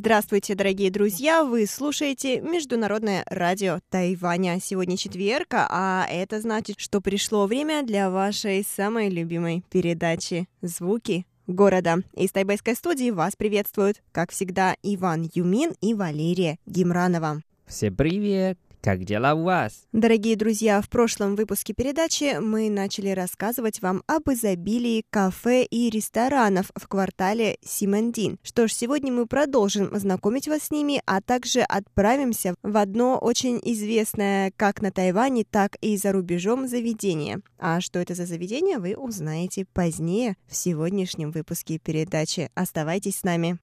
[0.05, 1.45] Здравствуйте, дорогие друзья!
[1.45, 4.59] Вы слушаете Международное радио Тайваня.
[4.61, 11.99] Сегодня четверг, а это значит, что пришло время для вашей самой любимой передачи «Звуки города».
[12.17, 17.41] Из тайбайской студии вас приветствуют, как всегда, Иван Юмин и Валерия Гимранова.
[17.69, 18.59] Всем привет!
[18.83, 19.85] Как дела у вас?
[19.93, 26.72] Дорогие друзья, в прошлом выпуске передачи мы начали рассказывать вам об изобилии кафе и ресторанов
[26.74, 28.39] в квартале Симандин.
[28.43, 33.61] Что ж, сегодня мы продолжим знакомить вас с ними, а также отправимся в одно очень
[33.62, 37.41] известное как на Тайване, так и за рубежом заведение.
[37.59, 42.51] А что это за заведение, вы узнаете позднее в сегодняшнем выпуске передачи.
[42.57, 43.61] Оставайтесь с нами.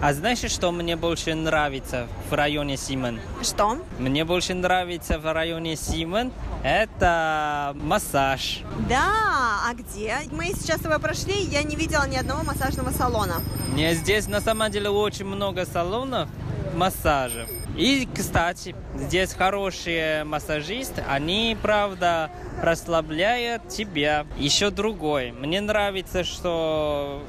[0.00, 3.20] А знаешь, что мне больше нравится в районе Симен?
[3.42, 3.78] Что?
[3.98, 6.30] Мне больше нравится в районе Симен
[6.62, 8.60] это массаж.
[8.88, 10.18] Да, а где?
[10.30, 13.42] Мы сейчас тобой прошли, я не видела ни одного массажного салона.
[13.74, 16.28] Не, здесь на самом деле очень много салонов
[16.76, 17.48] массажев.
[17.78, 22.28] И, кстати, здесь хорошие массажисты, они, правда,
[22.60, 24.26] расслабляют тебя.
[24.36, 25.30] Еще другой.
[25.30, 27.22] Мне нравится, что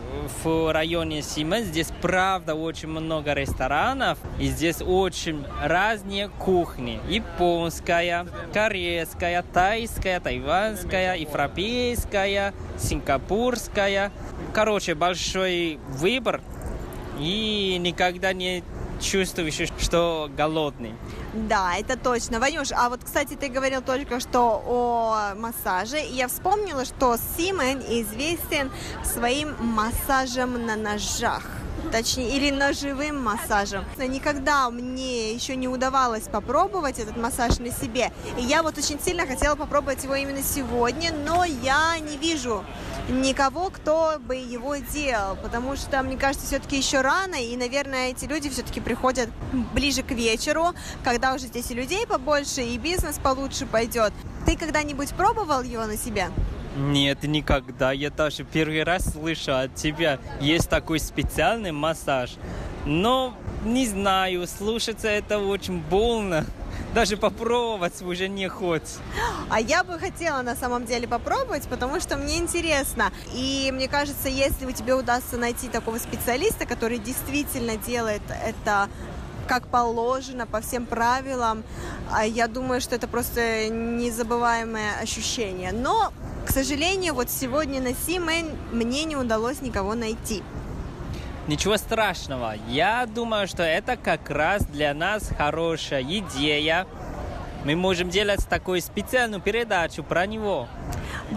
[0.43, 6.99] в районе Симен здесь, правда, очень много ресторанов, и здесь очень разные кухни.
[7.07, 14.11] Японская, корейская, тайская, тайванская, европейская, сингапурская.
[14.51, 16.41] Короче, большой выбор,
[17.19, 18.63] и никогда не
[18.99, 20.93] чувствуешь, что голодный.
[21.33, 22.39] Да, это точно.
[22.39, 27.79] Ванюш, а вот, кстати, ты говорил только что о массаже, и я вспомнила, что Симен
[27.79, 28.71] известен
[29.03, 31.43] своим массажем на ножах.
[31.91, 33.85] точнее, или ножевым массажем.
[33.97, 38.11] Никогда мне еще не удавалось попробовать этот массаж на себе.
[38.37, 42.63] И я вот очень сильно хотела попробовать его именно сегодня, но я не вижу
[43.09, 48.25] никого, кто бы его делал, потому что, мне кажется, все-таки еще рано, и, наверное, эти
[48.25, 49.29] люди все-таки приходят
[49.73, 54.13] ближе к вечеру, когда уже здесь и людей побольше, и бизнес получше пойдет.
[54.45, 56.29] Ты когда-нибудь пробовал его на себя?
[56.77, 57.91] Нет, никогда.
[57.91, 60.19] Я даже первый раз слышу от тебя.
[60.39, 62.35] Есть такой специальный массаж.
[62.85, 63.33] Но
[63.65, 66.45] не знаю, слушаться это очень больно.
[66.93, 68.99] Даже попробовать уже не хочется.
[69.49, 73.11] А я бы хотела на самом деле попробовать, потому что мне интересно.
[73.33, 78.89] И мне кажется, если у тебя удастся найти такого специалиста, который действительно делает это
[79.47, 81.63] как положено, по всем правилам,
[82.11, 85.71] а я думаю, что это просто незабываемое ощущение.
[85.71, 86.13] Но,
[86.45, 90.43] к сожалению, вот сегодня на Симен мне не удалось никого найти.
[91.47, 92.55] Ничего страшного.
[92.67, 96.85] Я думаю, что это как раз для нас хорошая идея.
[97.65, 100.67] Мы можем делать такую специальную передачу про него.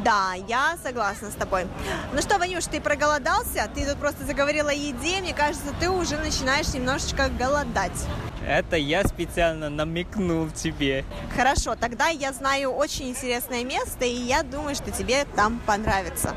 [0.05, 1.67] Да, я согласна с тобой.
[2.13, 3.69] Ну что, Ванюш, ты проголодался?
[3.75, 5.21] Ты тут просто заговорила о еде.
[5.21, 8.07] Мне кажется, ты уже начинаешь немножечко голодать.
[8.47, 11.05] Это я специально намекнул тебе.
[11.37, 16.35] Хорошо, тогда я знаю очень интересное место, и я думаю, что тебе там понравится.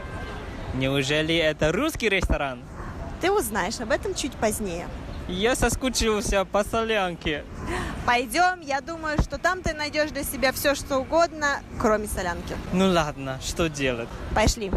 [0.74, 2.62] Неужели это русский ресторан?
[3.26, 4.88] Ты узнаешь об этом чуть позднее.
[5.28, 7.44] Я соскучился по солянке.
[8.06, 12.56] Пойдем, я думаю, что там ты найдешь для себя все, что угодно, кроме солянки.
[12.72, 14.08] Ну ладно, что делать?
[14.36, 14.70] Пошли.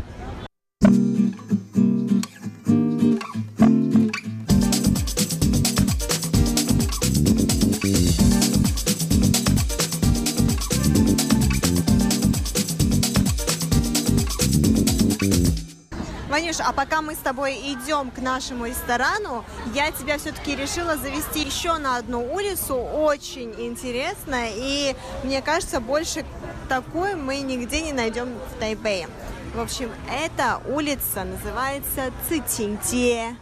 [16.58, 19.44] Ванюш, а пока мы с тобой идем к нашему ресторану,
[19.74, 24.94] я тебя все-таки решила завести еще на одну улицу, очень интересно, и
[25.24, 26.24] мне кажется, больше
[26.68, 29.08] такой мы нигде не найдем в Тайбэе.
[29.54, 33.36] В общем, эта улица называется Цитинте.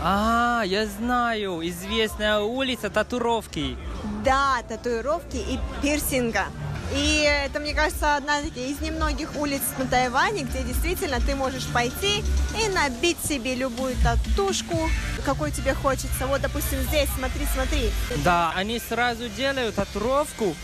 [0.00, 3.76] А, я знаю, известная улица татуировки.
[4.24, 6.46] Да, татуировки и пирсинга.
[6.94, 12.22] И это, мне кажется, одна из немногих улиц на Тайване, где действительно ты можешь пойти
[12.62, 14.90] и набить себе любую татушку,
[15.24, 16.26] какой тебе хочется.
[16.26, 17.90] Вот, допустим, здесь, смотри, смотри.
[18.24, 20.54] Да, они сразу делают татуировку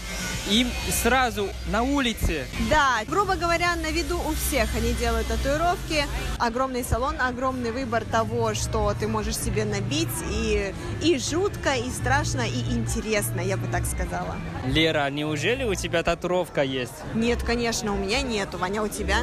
[0.51, 0.67] и
[1.03, 2.45] сразу на улице.
[2.69, 6.05] Да, грубо говоря, на виду у всех они делают татуировки.
[6.39, 10.09] Огромный салон, огромный выбор того, что ты можешь себе набить.
[10.31, 14.37] И, и жутко, и страшно, и интересно, я бы так сказала.
[14.67, 16.18] Лера, неужели у тебя татуировка
[16.63, 16.95] есть?
[17.15, 18.59] Нет, конечно, у меня нету.
[18.59, 19.19] Ваня, у тебя?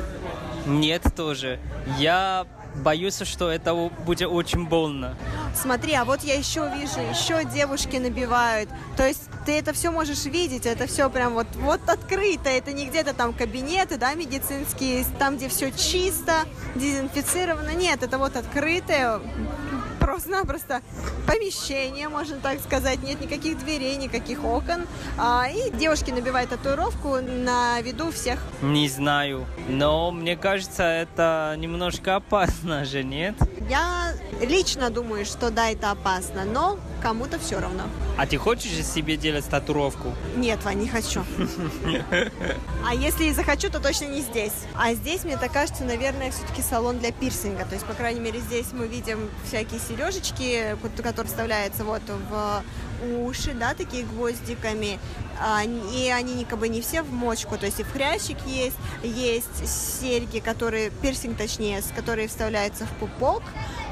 [0.66, 1.60] Нет тоже.
[1.98, 3.74] Я боюсь, что это
[4.06, 5.16] будет очень больно.
[5.56, 8.70] Смотри, а вот я еще вижу, еще девушки набивают.
[8.98, 12.50] То есть ты это все можешь видеть, это все прям вот, вот открыто.
[12.50, 17.74] Это не где-то там кабинеты, да, медицинские, там, где все чисто, дезинфицировано.
[17.74, 19.22] Нет, это вот открытое,
[20.06, 20.82] просто-напросто
[21.26, 23.02] помещение, можно так сказать.
[23.02, 24.86] Нет никаких дверей, никаких окон.
[25.18, 28.40] А, и девушки набивают татуировку на виду всех.
[28.62, 33.36] Не знаю, но мне кажется, это немножко опасно же, нет?
[33.68, 37.84] Я лично думаю, что да, это опасно, но кому-то все равно.
[38.18, 40.16] А ты хочешь себе делать татуировку?
[40.38, 41.24] Нет, Вань, не хочу.
[42.88, 44.54] А если и захочу, то точно не здесь.
[44.76, 47.66] А здесь, мне так кажется, наверное, все-таки салон для пирсинга.
[47.66, 52.64] То есть, по крайней мере, здесь мы видим всякие сережечки, которые вставляются вот в
[53.26, 55.00] уши, да, такие гвоздиками.
[55.94, 60.00] И они как бы не все в мочку, то есть и в хрящик есть, есть
[60.02, 63.85] серьги, которые, пирсинг точнее, которые вставляются в пупок, а,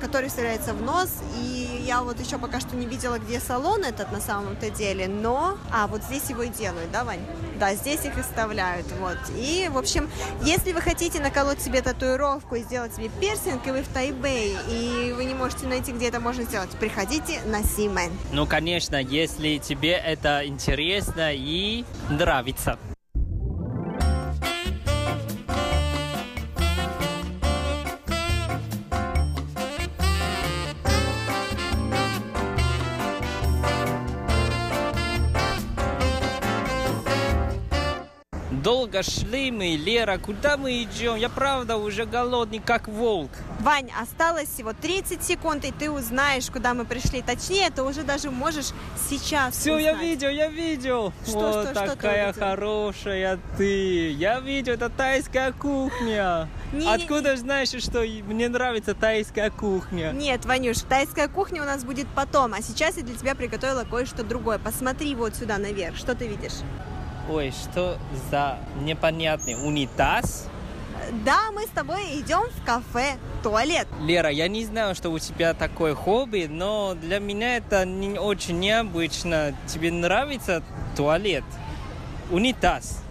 [0.00, 1.08] который вставляется в нос.
[1.40, 5.56] И я вот еще пока что не видела, где салон этот на самом-то деле, но...
[5.72, 7.20] А, вот здесь его и делают, да, Вань?
[7.58, 9.18] Да, здесь их и вставляют, вот.
[9.36, 10.10] И, в общем,
[10.42, 15.12] если вы хотите наколоть себе татуировку и сделать себе пирсинг, и вы в Тайбэй, и
[15.16, 18.12] вы не можете найти, где это можно сделать, приходите на Симен.
[18.32, 22.78] Ну, конечно, если тебе это интересно и нравится.
[38.96, 41.16] Долго шли мы, Лера, куда мы идем?
[41.16, 43.30] Я правда уже голодный, как волк.
[43.60, 47.22] Вань, осталось всего 30 секунд, и ты узнаешь, куда мы пришли.
[47.22, 48.72] Точнее, ты уже даже можешь
[49.08, 50.06] сейчас Все, я узнать.
[50.06, 51.12] видел, я видел.
[51.26, 52.46] Что, вот что, что такая увидел?
[52.46, 54.12] хорошая ты.
[54.12, 56.48] Я видел, это тайская кухня.
[56.72, 56.94] Не-не-не.
[56.94, 60.12] Откуда знаешь, что мне нравится тайская кухня?
[60.12, 64.22] Нет, Ванюш, тайская кухня у нас будет потом, а сейчас я для тебя приготовила кое-что
[64.22, 64.58] другое.
[64.58, 66.62] Посмотри вот сюда наверх, что ты видишь?
[67.28, 67.98] Ой, что
[68.30, 70.48] за непонятный унитаз?
[71.24, 73.86] Да, мы с тобой идем в кафе, туалет.
[74.02, 78.58] Лера, я не знаю, что у тебя такое хобби, но для меня это не очень
[78.58, 79.54] необычно.
[79.66, 80.62] Тебе нравится
[80.96, 81.44] туалет?
[82.30, 83.02] Унитаз.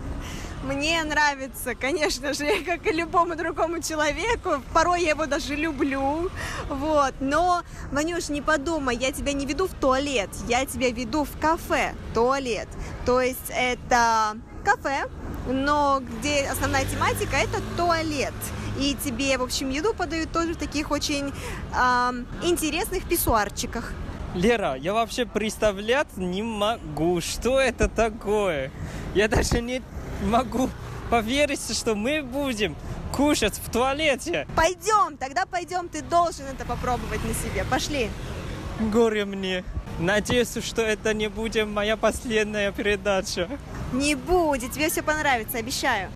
[0.65, 4.63] Мне нравится, конечно же, как и любому другому человеку.
[4.73, 6.31] Порой я его даже люблю.
[6.69, 7.13] Вот.
[7.19, 7.61] Но,
[7.91, 10.29] Ванюш, не подумай, я тебя не веду в туалет.
[10.47, 12.67] Я тебя веду в кафе, туалет.
[13.05, 15.07] То есть это кафе,
[15.47, 18.33] но где основная тематика это туалет.
[18.79, 21.31] И тебе, в общем, еду подают тоже в таких очень
[21.75, 23.93] ам, интересных писсуарчиках.
[24.33, 28.69] Лера, я вообще представлять не могу, что это такое.
[29.13, 29.81] Я даже не
[30.23, 30.69] могу
[31.09, 32.75] поверить, что мы будем
[33.13, 34.47] кушать в туалете.
[34.55, 37.63] Пойдем, тогда пойдем, ты должен это попробовать на себе.
[37.69, 38.09] Пошли.
[38.79, 39.63] Горе мне.
[39.99, 43.47] Надеюсь, что это не будет моя последняя передача.
[43.93, 46.09] Не будет, тебе все понравится, обещаю.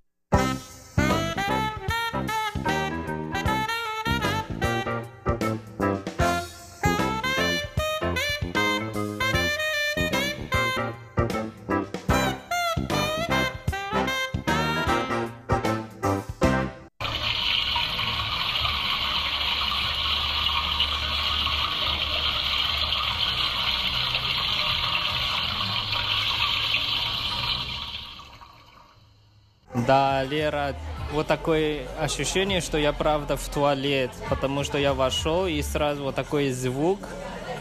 [30.29, 30.75] Да, Лера,
[31.11, 36.15] вот такое ощущение, что я правда в туалет, потому что я вошел и сразу вот
[36.15, 36.99] такой звук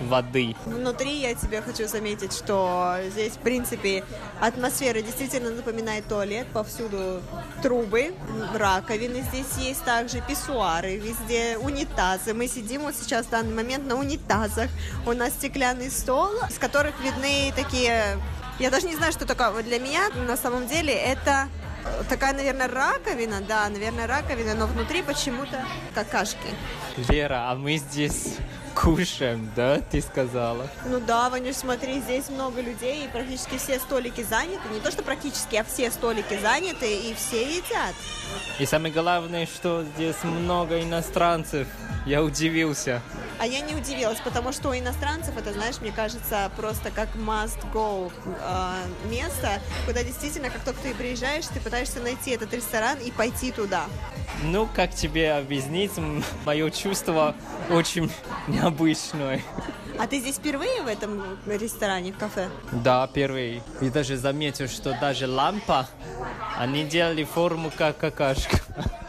[0.01, 0.55] воды.
[0.65, 4.05] Внутри я тебе хочу заметить, что здесь, в принципе,
[4.41, 6.47] атмосфера действительно напоминает туалет.
[6.53, 7.21] Повсюду
[7.63, 8.15] трубы,
[8.55, 12.33] раковины здесь есть также, писсуары, везде унитазы.
[12.33, 14.71] Мы сидим вот сейчас в данный момент на унитазах.
[15.07, 18.19] У нас стеклянный стол, с которых видны такие...
[18.61, 19.63] Я даже не знаю, что такое.
[19.63, 21.49] Для меня на самом деле это
[22.09, 25.65] такая, наверное, раковина, да, наверное, раковина, но внутри почему-то
[25.95, 26.49] какашки.
[27.09, 28.37] Лера, а мы здесь
[28.75, 30.69] кушаем, да, ты сказала?
[30.87, 34.69] Ну да, Ванюш, смотри, здесь много людей, и практически все столики заняты.
[34.73, 37.95] Не то, что практически, а все столики заняты, и все едят.
[38.59, 41.67] И самое главное, что здесь много иностранцев.
[42.07, 43.03] Я удивился.
[43.39, 48.11] А я не удивилась, потому что у иностранцев это, знаешь, мне кажется, просто как must-go
[48.27, 53.53] э, место, куда действительно, как только ты приезжаешь, ты пытаешься найти этот ресторан и пойти
[53.53, 53.85] туда.
[54.43, 55.93] Ну, как тебе объяснить,
[56.45, 57.37] мое чувство
[57.71, 58.11] очень
[58.49, 59.41] необычное.
[60.01, 62.49] А ты здесь впервые в этом ресторане, в кафе?
[62.73, 63.63] Да, первый.
[63.81, 65.89] И даже заметил, что даже лампа,
[66.57, 68.59] они делали форму как какашка.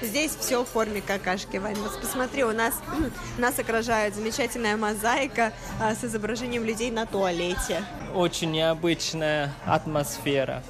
[0.00, 1.76] Здесь все в форме какашки, Вань.
[1.76, 2.74] Вот посмотри, у нас
[3.38, 7.82] нас окружает замечательная мозаика а, с изображением людей на туалете.
[8.14, 10.62] Очень необычная атмосфера.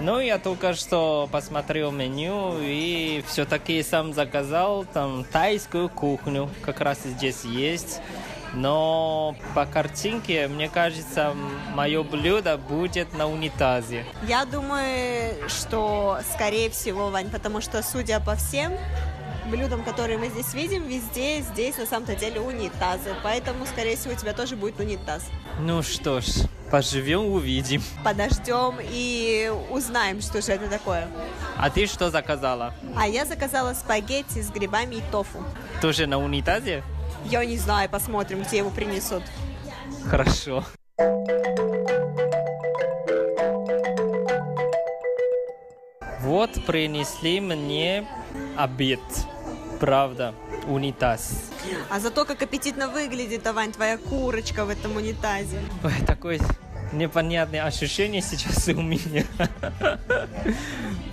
[0.00, 6.50] Ну, я только что посмотрел меню и все-таки сам заказал там тайскую кухню.
[6.62, 8.00] Как раз здесь есть.
[8.54, 11.34] Но по картинке, мне кажется,
[11.74, 14.04] мое блюдо будет на унитазе.
[14.26, 18.72] Я думаю, что скорее всего, Вань, потому что, судя по всем
[19.46, 23.14] блюдам, которые мы здесь видим, везде здесь на самом-то деле унитазы.
[23.22, 25.24] Поэтому, скорее всего, у тебя тоже будет унитаз.
[25.60, 26.26] Ну что ж,
[26.70, 27.82] поживем, увидим.
[28.04, 31.08] Подождем и узнаем, что же это такое.
[31.56, 32.74] А ты что заказала?
[32.96, 35.44] А я заказала спагетти с грибами и тофу.
[35.80, 36.82] Тоже на унитазе?
[37.24, 39.22] Я не знаю, посмотрим, где его принесут.
[40.08, 40.64] Хорошо.
[46.20, 48.06] Вот принесли мне
[48.56, 49.00] обед.
[49.80, 50.34] Правда,
[50.68, 51.50] унитаз.
[51.90, 55.60] А зато как аппетитно выглядит, Вань, твоя курочка в этом унитазе.
[55.82, 56.38] Ой, такое
[56.92, 59.24] непонятное ощущение сейчас у меня.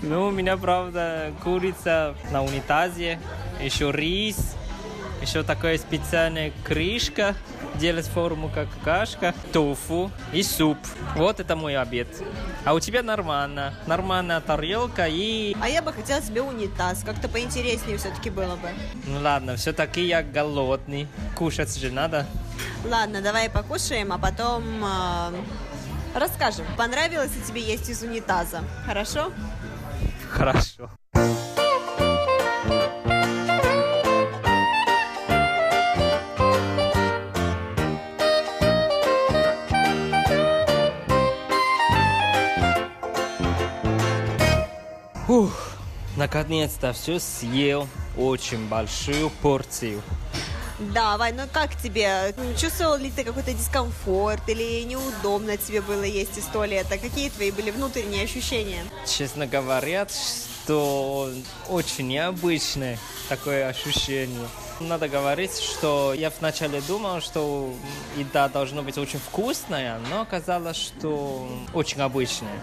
[0.01, 3.19] Ну, у меня, правда, курица на унитазе,
[3.61, 4.55] еще рис,
[5.21, 7.35] еще такая специальная крышка,
[7.75, 10.77] делать форму как кашка, тофу и суп.
[11.15, 12.07] Вот это мой обед.
[12.65, 13.73] А у тебя нормально.
[13.87, 15.55] Нормальная тарелка и...
[15.61, 18.69] А я бы хотела себе унитаз, как-то поинтереснее все-таки было бы.
[19.07, 21.07] Ну ладно, все-таки я голодный.
[21.35, 22.25] Кушать же надо.
[22.85, 25.31] Ладно, давай покушаем, а потом э,
[26.15, 28.61] расскажем, понравилось ли тебе есть из унитаза.
[28.85, 29.31] Хорошо?
[30.29, 30.89] хорошо.
[46.19, 47.87] Наконец-то все съел.
[48.17, 50.01] Очень большую порцию.
[50.93, 52.33] Да, Вань, ну как тебе?
[52.57, 56.97] Чувствовал ли ты какой-то дискомфорт или неудобно тебе было есть из туалета?
[56.97, 58.83] Какие твои были внутренние ощущения?
[59.05, 60.11] Честно говорят,
[60.69, 61.31] что
[61.67, 64.47] очень необычное такое ощущение.
[64.79, 67.73] Надо говорить, что я вначале думал, что
[68.15, 72.53] еда должна быть очень вкусная, но оказалось, что очень обычная.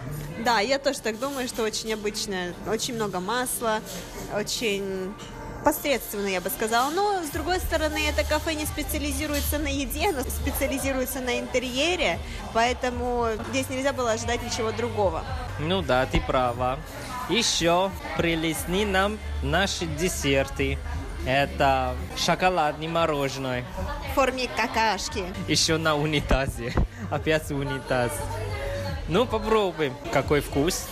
[0.45, 2.55] Да, я тоже так думаю, что очень обычная.
[2.71, 3.81] Очень много масла,
[4.33, 5.13] очень
[5.65, 6.91] посредственно, я бы сказала.
[6.91, 12.21] Но, с другой стороны, это кафе не специализируется на еде, но специализируется на интерьере,
[12.55, 15.25] поэтому здесь нельзя было ожидать ничего другого.
[15.59, 16.79] Ну да, ты права.
[17.29, 20.79] Еще прилесни нам наши десерты.
[21.27, 23.65] Это шоколадный мороженое.
[24.13, 25.25] В форме какашки.
[25.49, 26.73] Еще на унитазе.
[27.11, 28.13] Опять унитаз.
[29.09, 29.93] Ну, попробуем.
[30.13, 30.87] Какой вкус?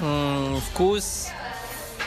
[0.00, 1.28] М, вкус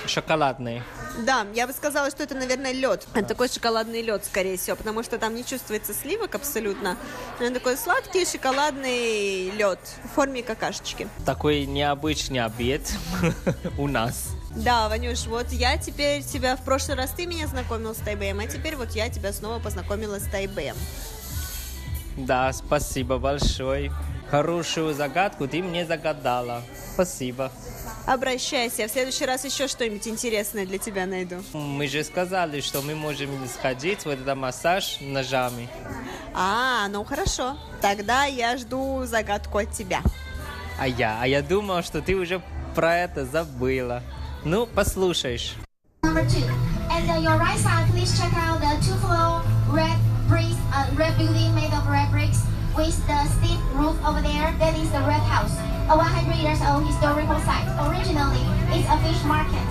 [0.08, 0.84] шоколадный.
[1.26, 3.08] Да, я бы сказала, что это, наверное, лед.
[3.14, 6.98] Это такой шоколадный лед, скорее всего, потому что там не чувствуется сливок абсолютно.
[7.40, 11.08] Но это такой сладкий шоколадный лед в форме какашечки.
[11.26, 12.82] Такой необычный обед
[13.78, 14.30] у нас.
[14.56, 18.48] Да, Ванюш, вот я теперь тебя в прошлый раз ты меня знакомил с Тайбэем, а
[18.48, 20.76] теперь вот я тебя снова познакомила с Тайбэем.
[22.18, 23.92] Да, спасибо большое.
[24.30, 26.62] Хорошую загадку ты мне загадала.
[26.94, 27.52] Спасибо.
[28.06, 31.38] Обращайся, я в следующий раз еще что-нибудь интересное для тебя найду.
[31.54, 35.68] Мы же сказали, что мы можем сходить в этот массаж ножами.
[36.34, 37.58] А, ну хорошо.
[37.82, 40.02] Тогда я жду загадку от тебя.
[40.78, 42.42] А я, а я думал, что ты уже
[42.76, 44.04] про это забыла.
[44.44, 45.56] Ну, послушаешь.
[46.04, 46.46] Number two.
[46.92, 49.42] And on your right side, please check out the two-floor
[49.72, 49.98] red
[50.28, 52.44] bricks, uh, red building made of red bricks
[52.78, 54.54] with the steep roof over there.
[54.60, 55.56] That is the Red House,
[55.86, 57.70] a 100 years old historical site.
[57.78, 58.42] Originally,
[58.74, 59.62] it's a fish market.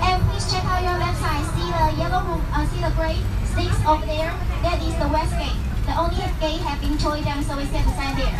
[0.00, 1.44] And please check out your left side.
[1.60, 3.20] See the yellow roof, uh, see the gray
[3.52, 4.32] sticks over there.
[4.64, 5.60] That is the west gate.
[5.84, 8.32] The only gate have been torn so we set the sign there.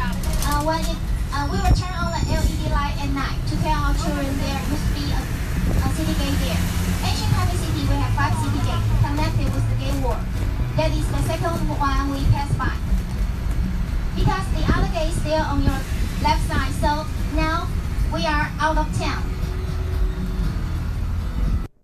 [0.49, 0.97] Uh, when it,
[1.37, 4.61] uh, we will turn on the LED light at night to tell our children there
[4.73, 5.21] must be a
[5.69, 6.63] a city gate there.
[7.05, 10.17] Ancient Taipei City, we have five city gates connected with the gate wall.
[10.81, 12.73] That is the second one we pass by.
[14.17, 15.77] Because the other gate is still on your
[16.25, 17.05] left side, so
[17.35, 17.67] now
[18.13, 19.23] we are out of town.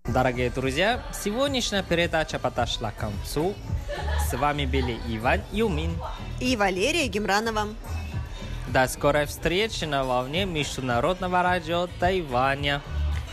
[0.04, 3.54] Дорогие друзья, сегодняшняя передача подошла к концу.
[4.30, 5.98] С вами были Иван Юмин.
[6.40, 7.68] И Валерия Гемранова.
[8.68, 12.80] До скорой встречи на волне Международного радио Тайваня.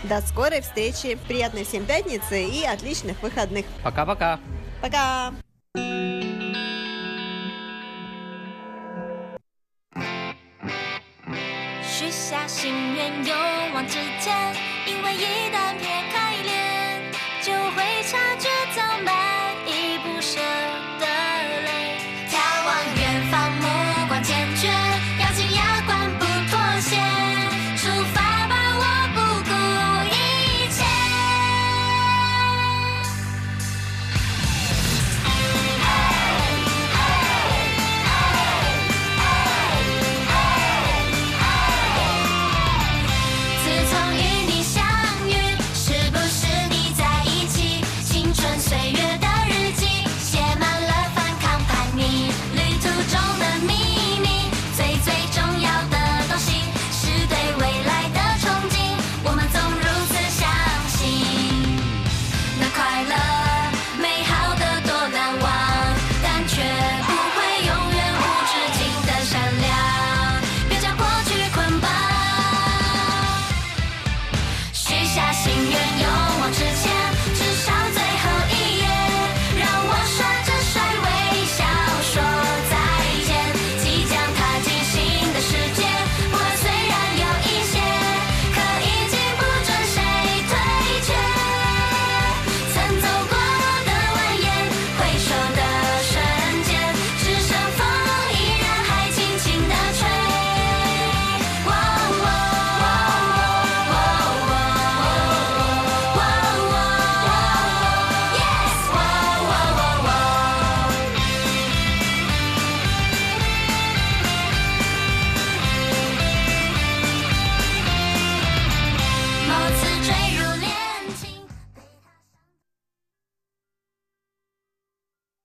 [0.04, 3.66] До скорой встречи, приятной всем пятницы и отличных выходных.
[3.84, 4.40] Пока-пока.
[4.82, 5.32] Пока!
[5.78, 6.31] 许
[12.72, 13.38] 永远勇
[13.74, 14.56] 往直前，
[14.86, 16.01] 因为一旦。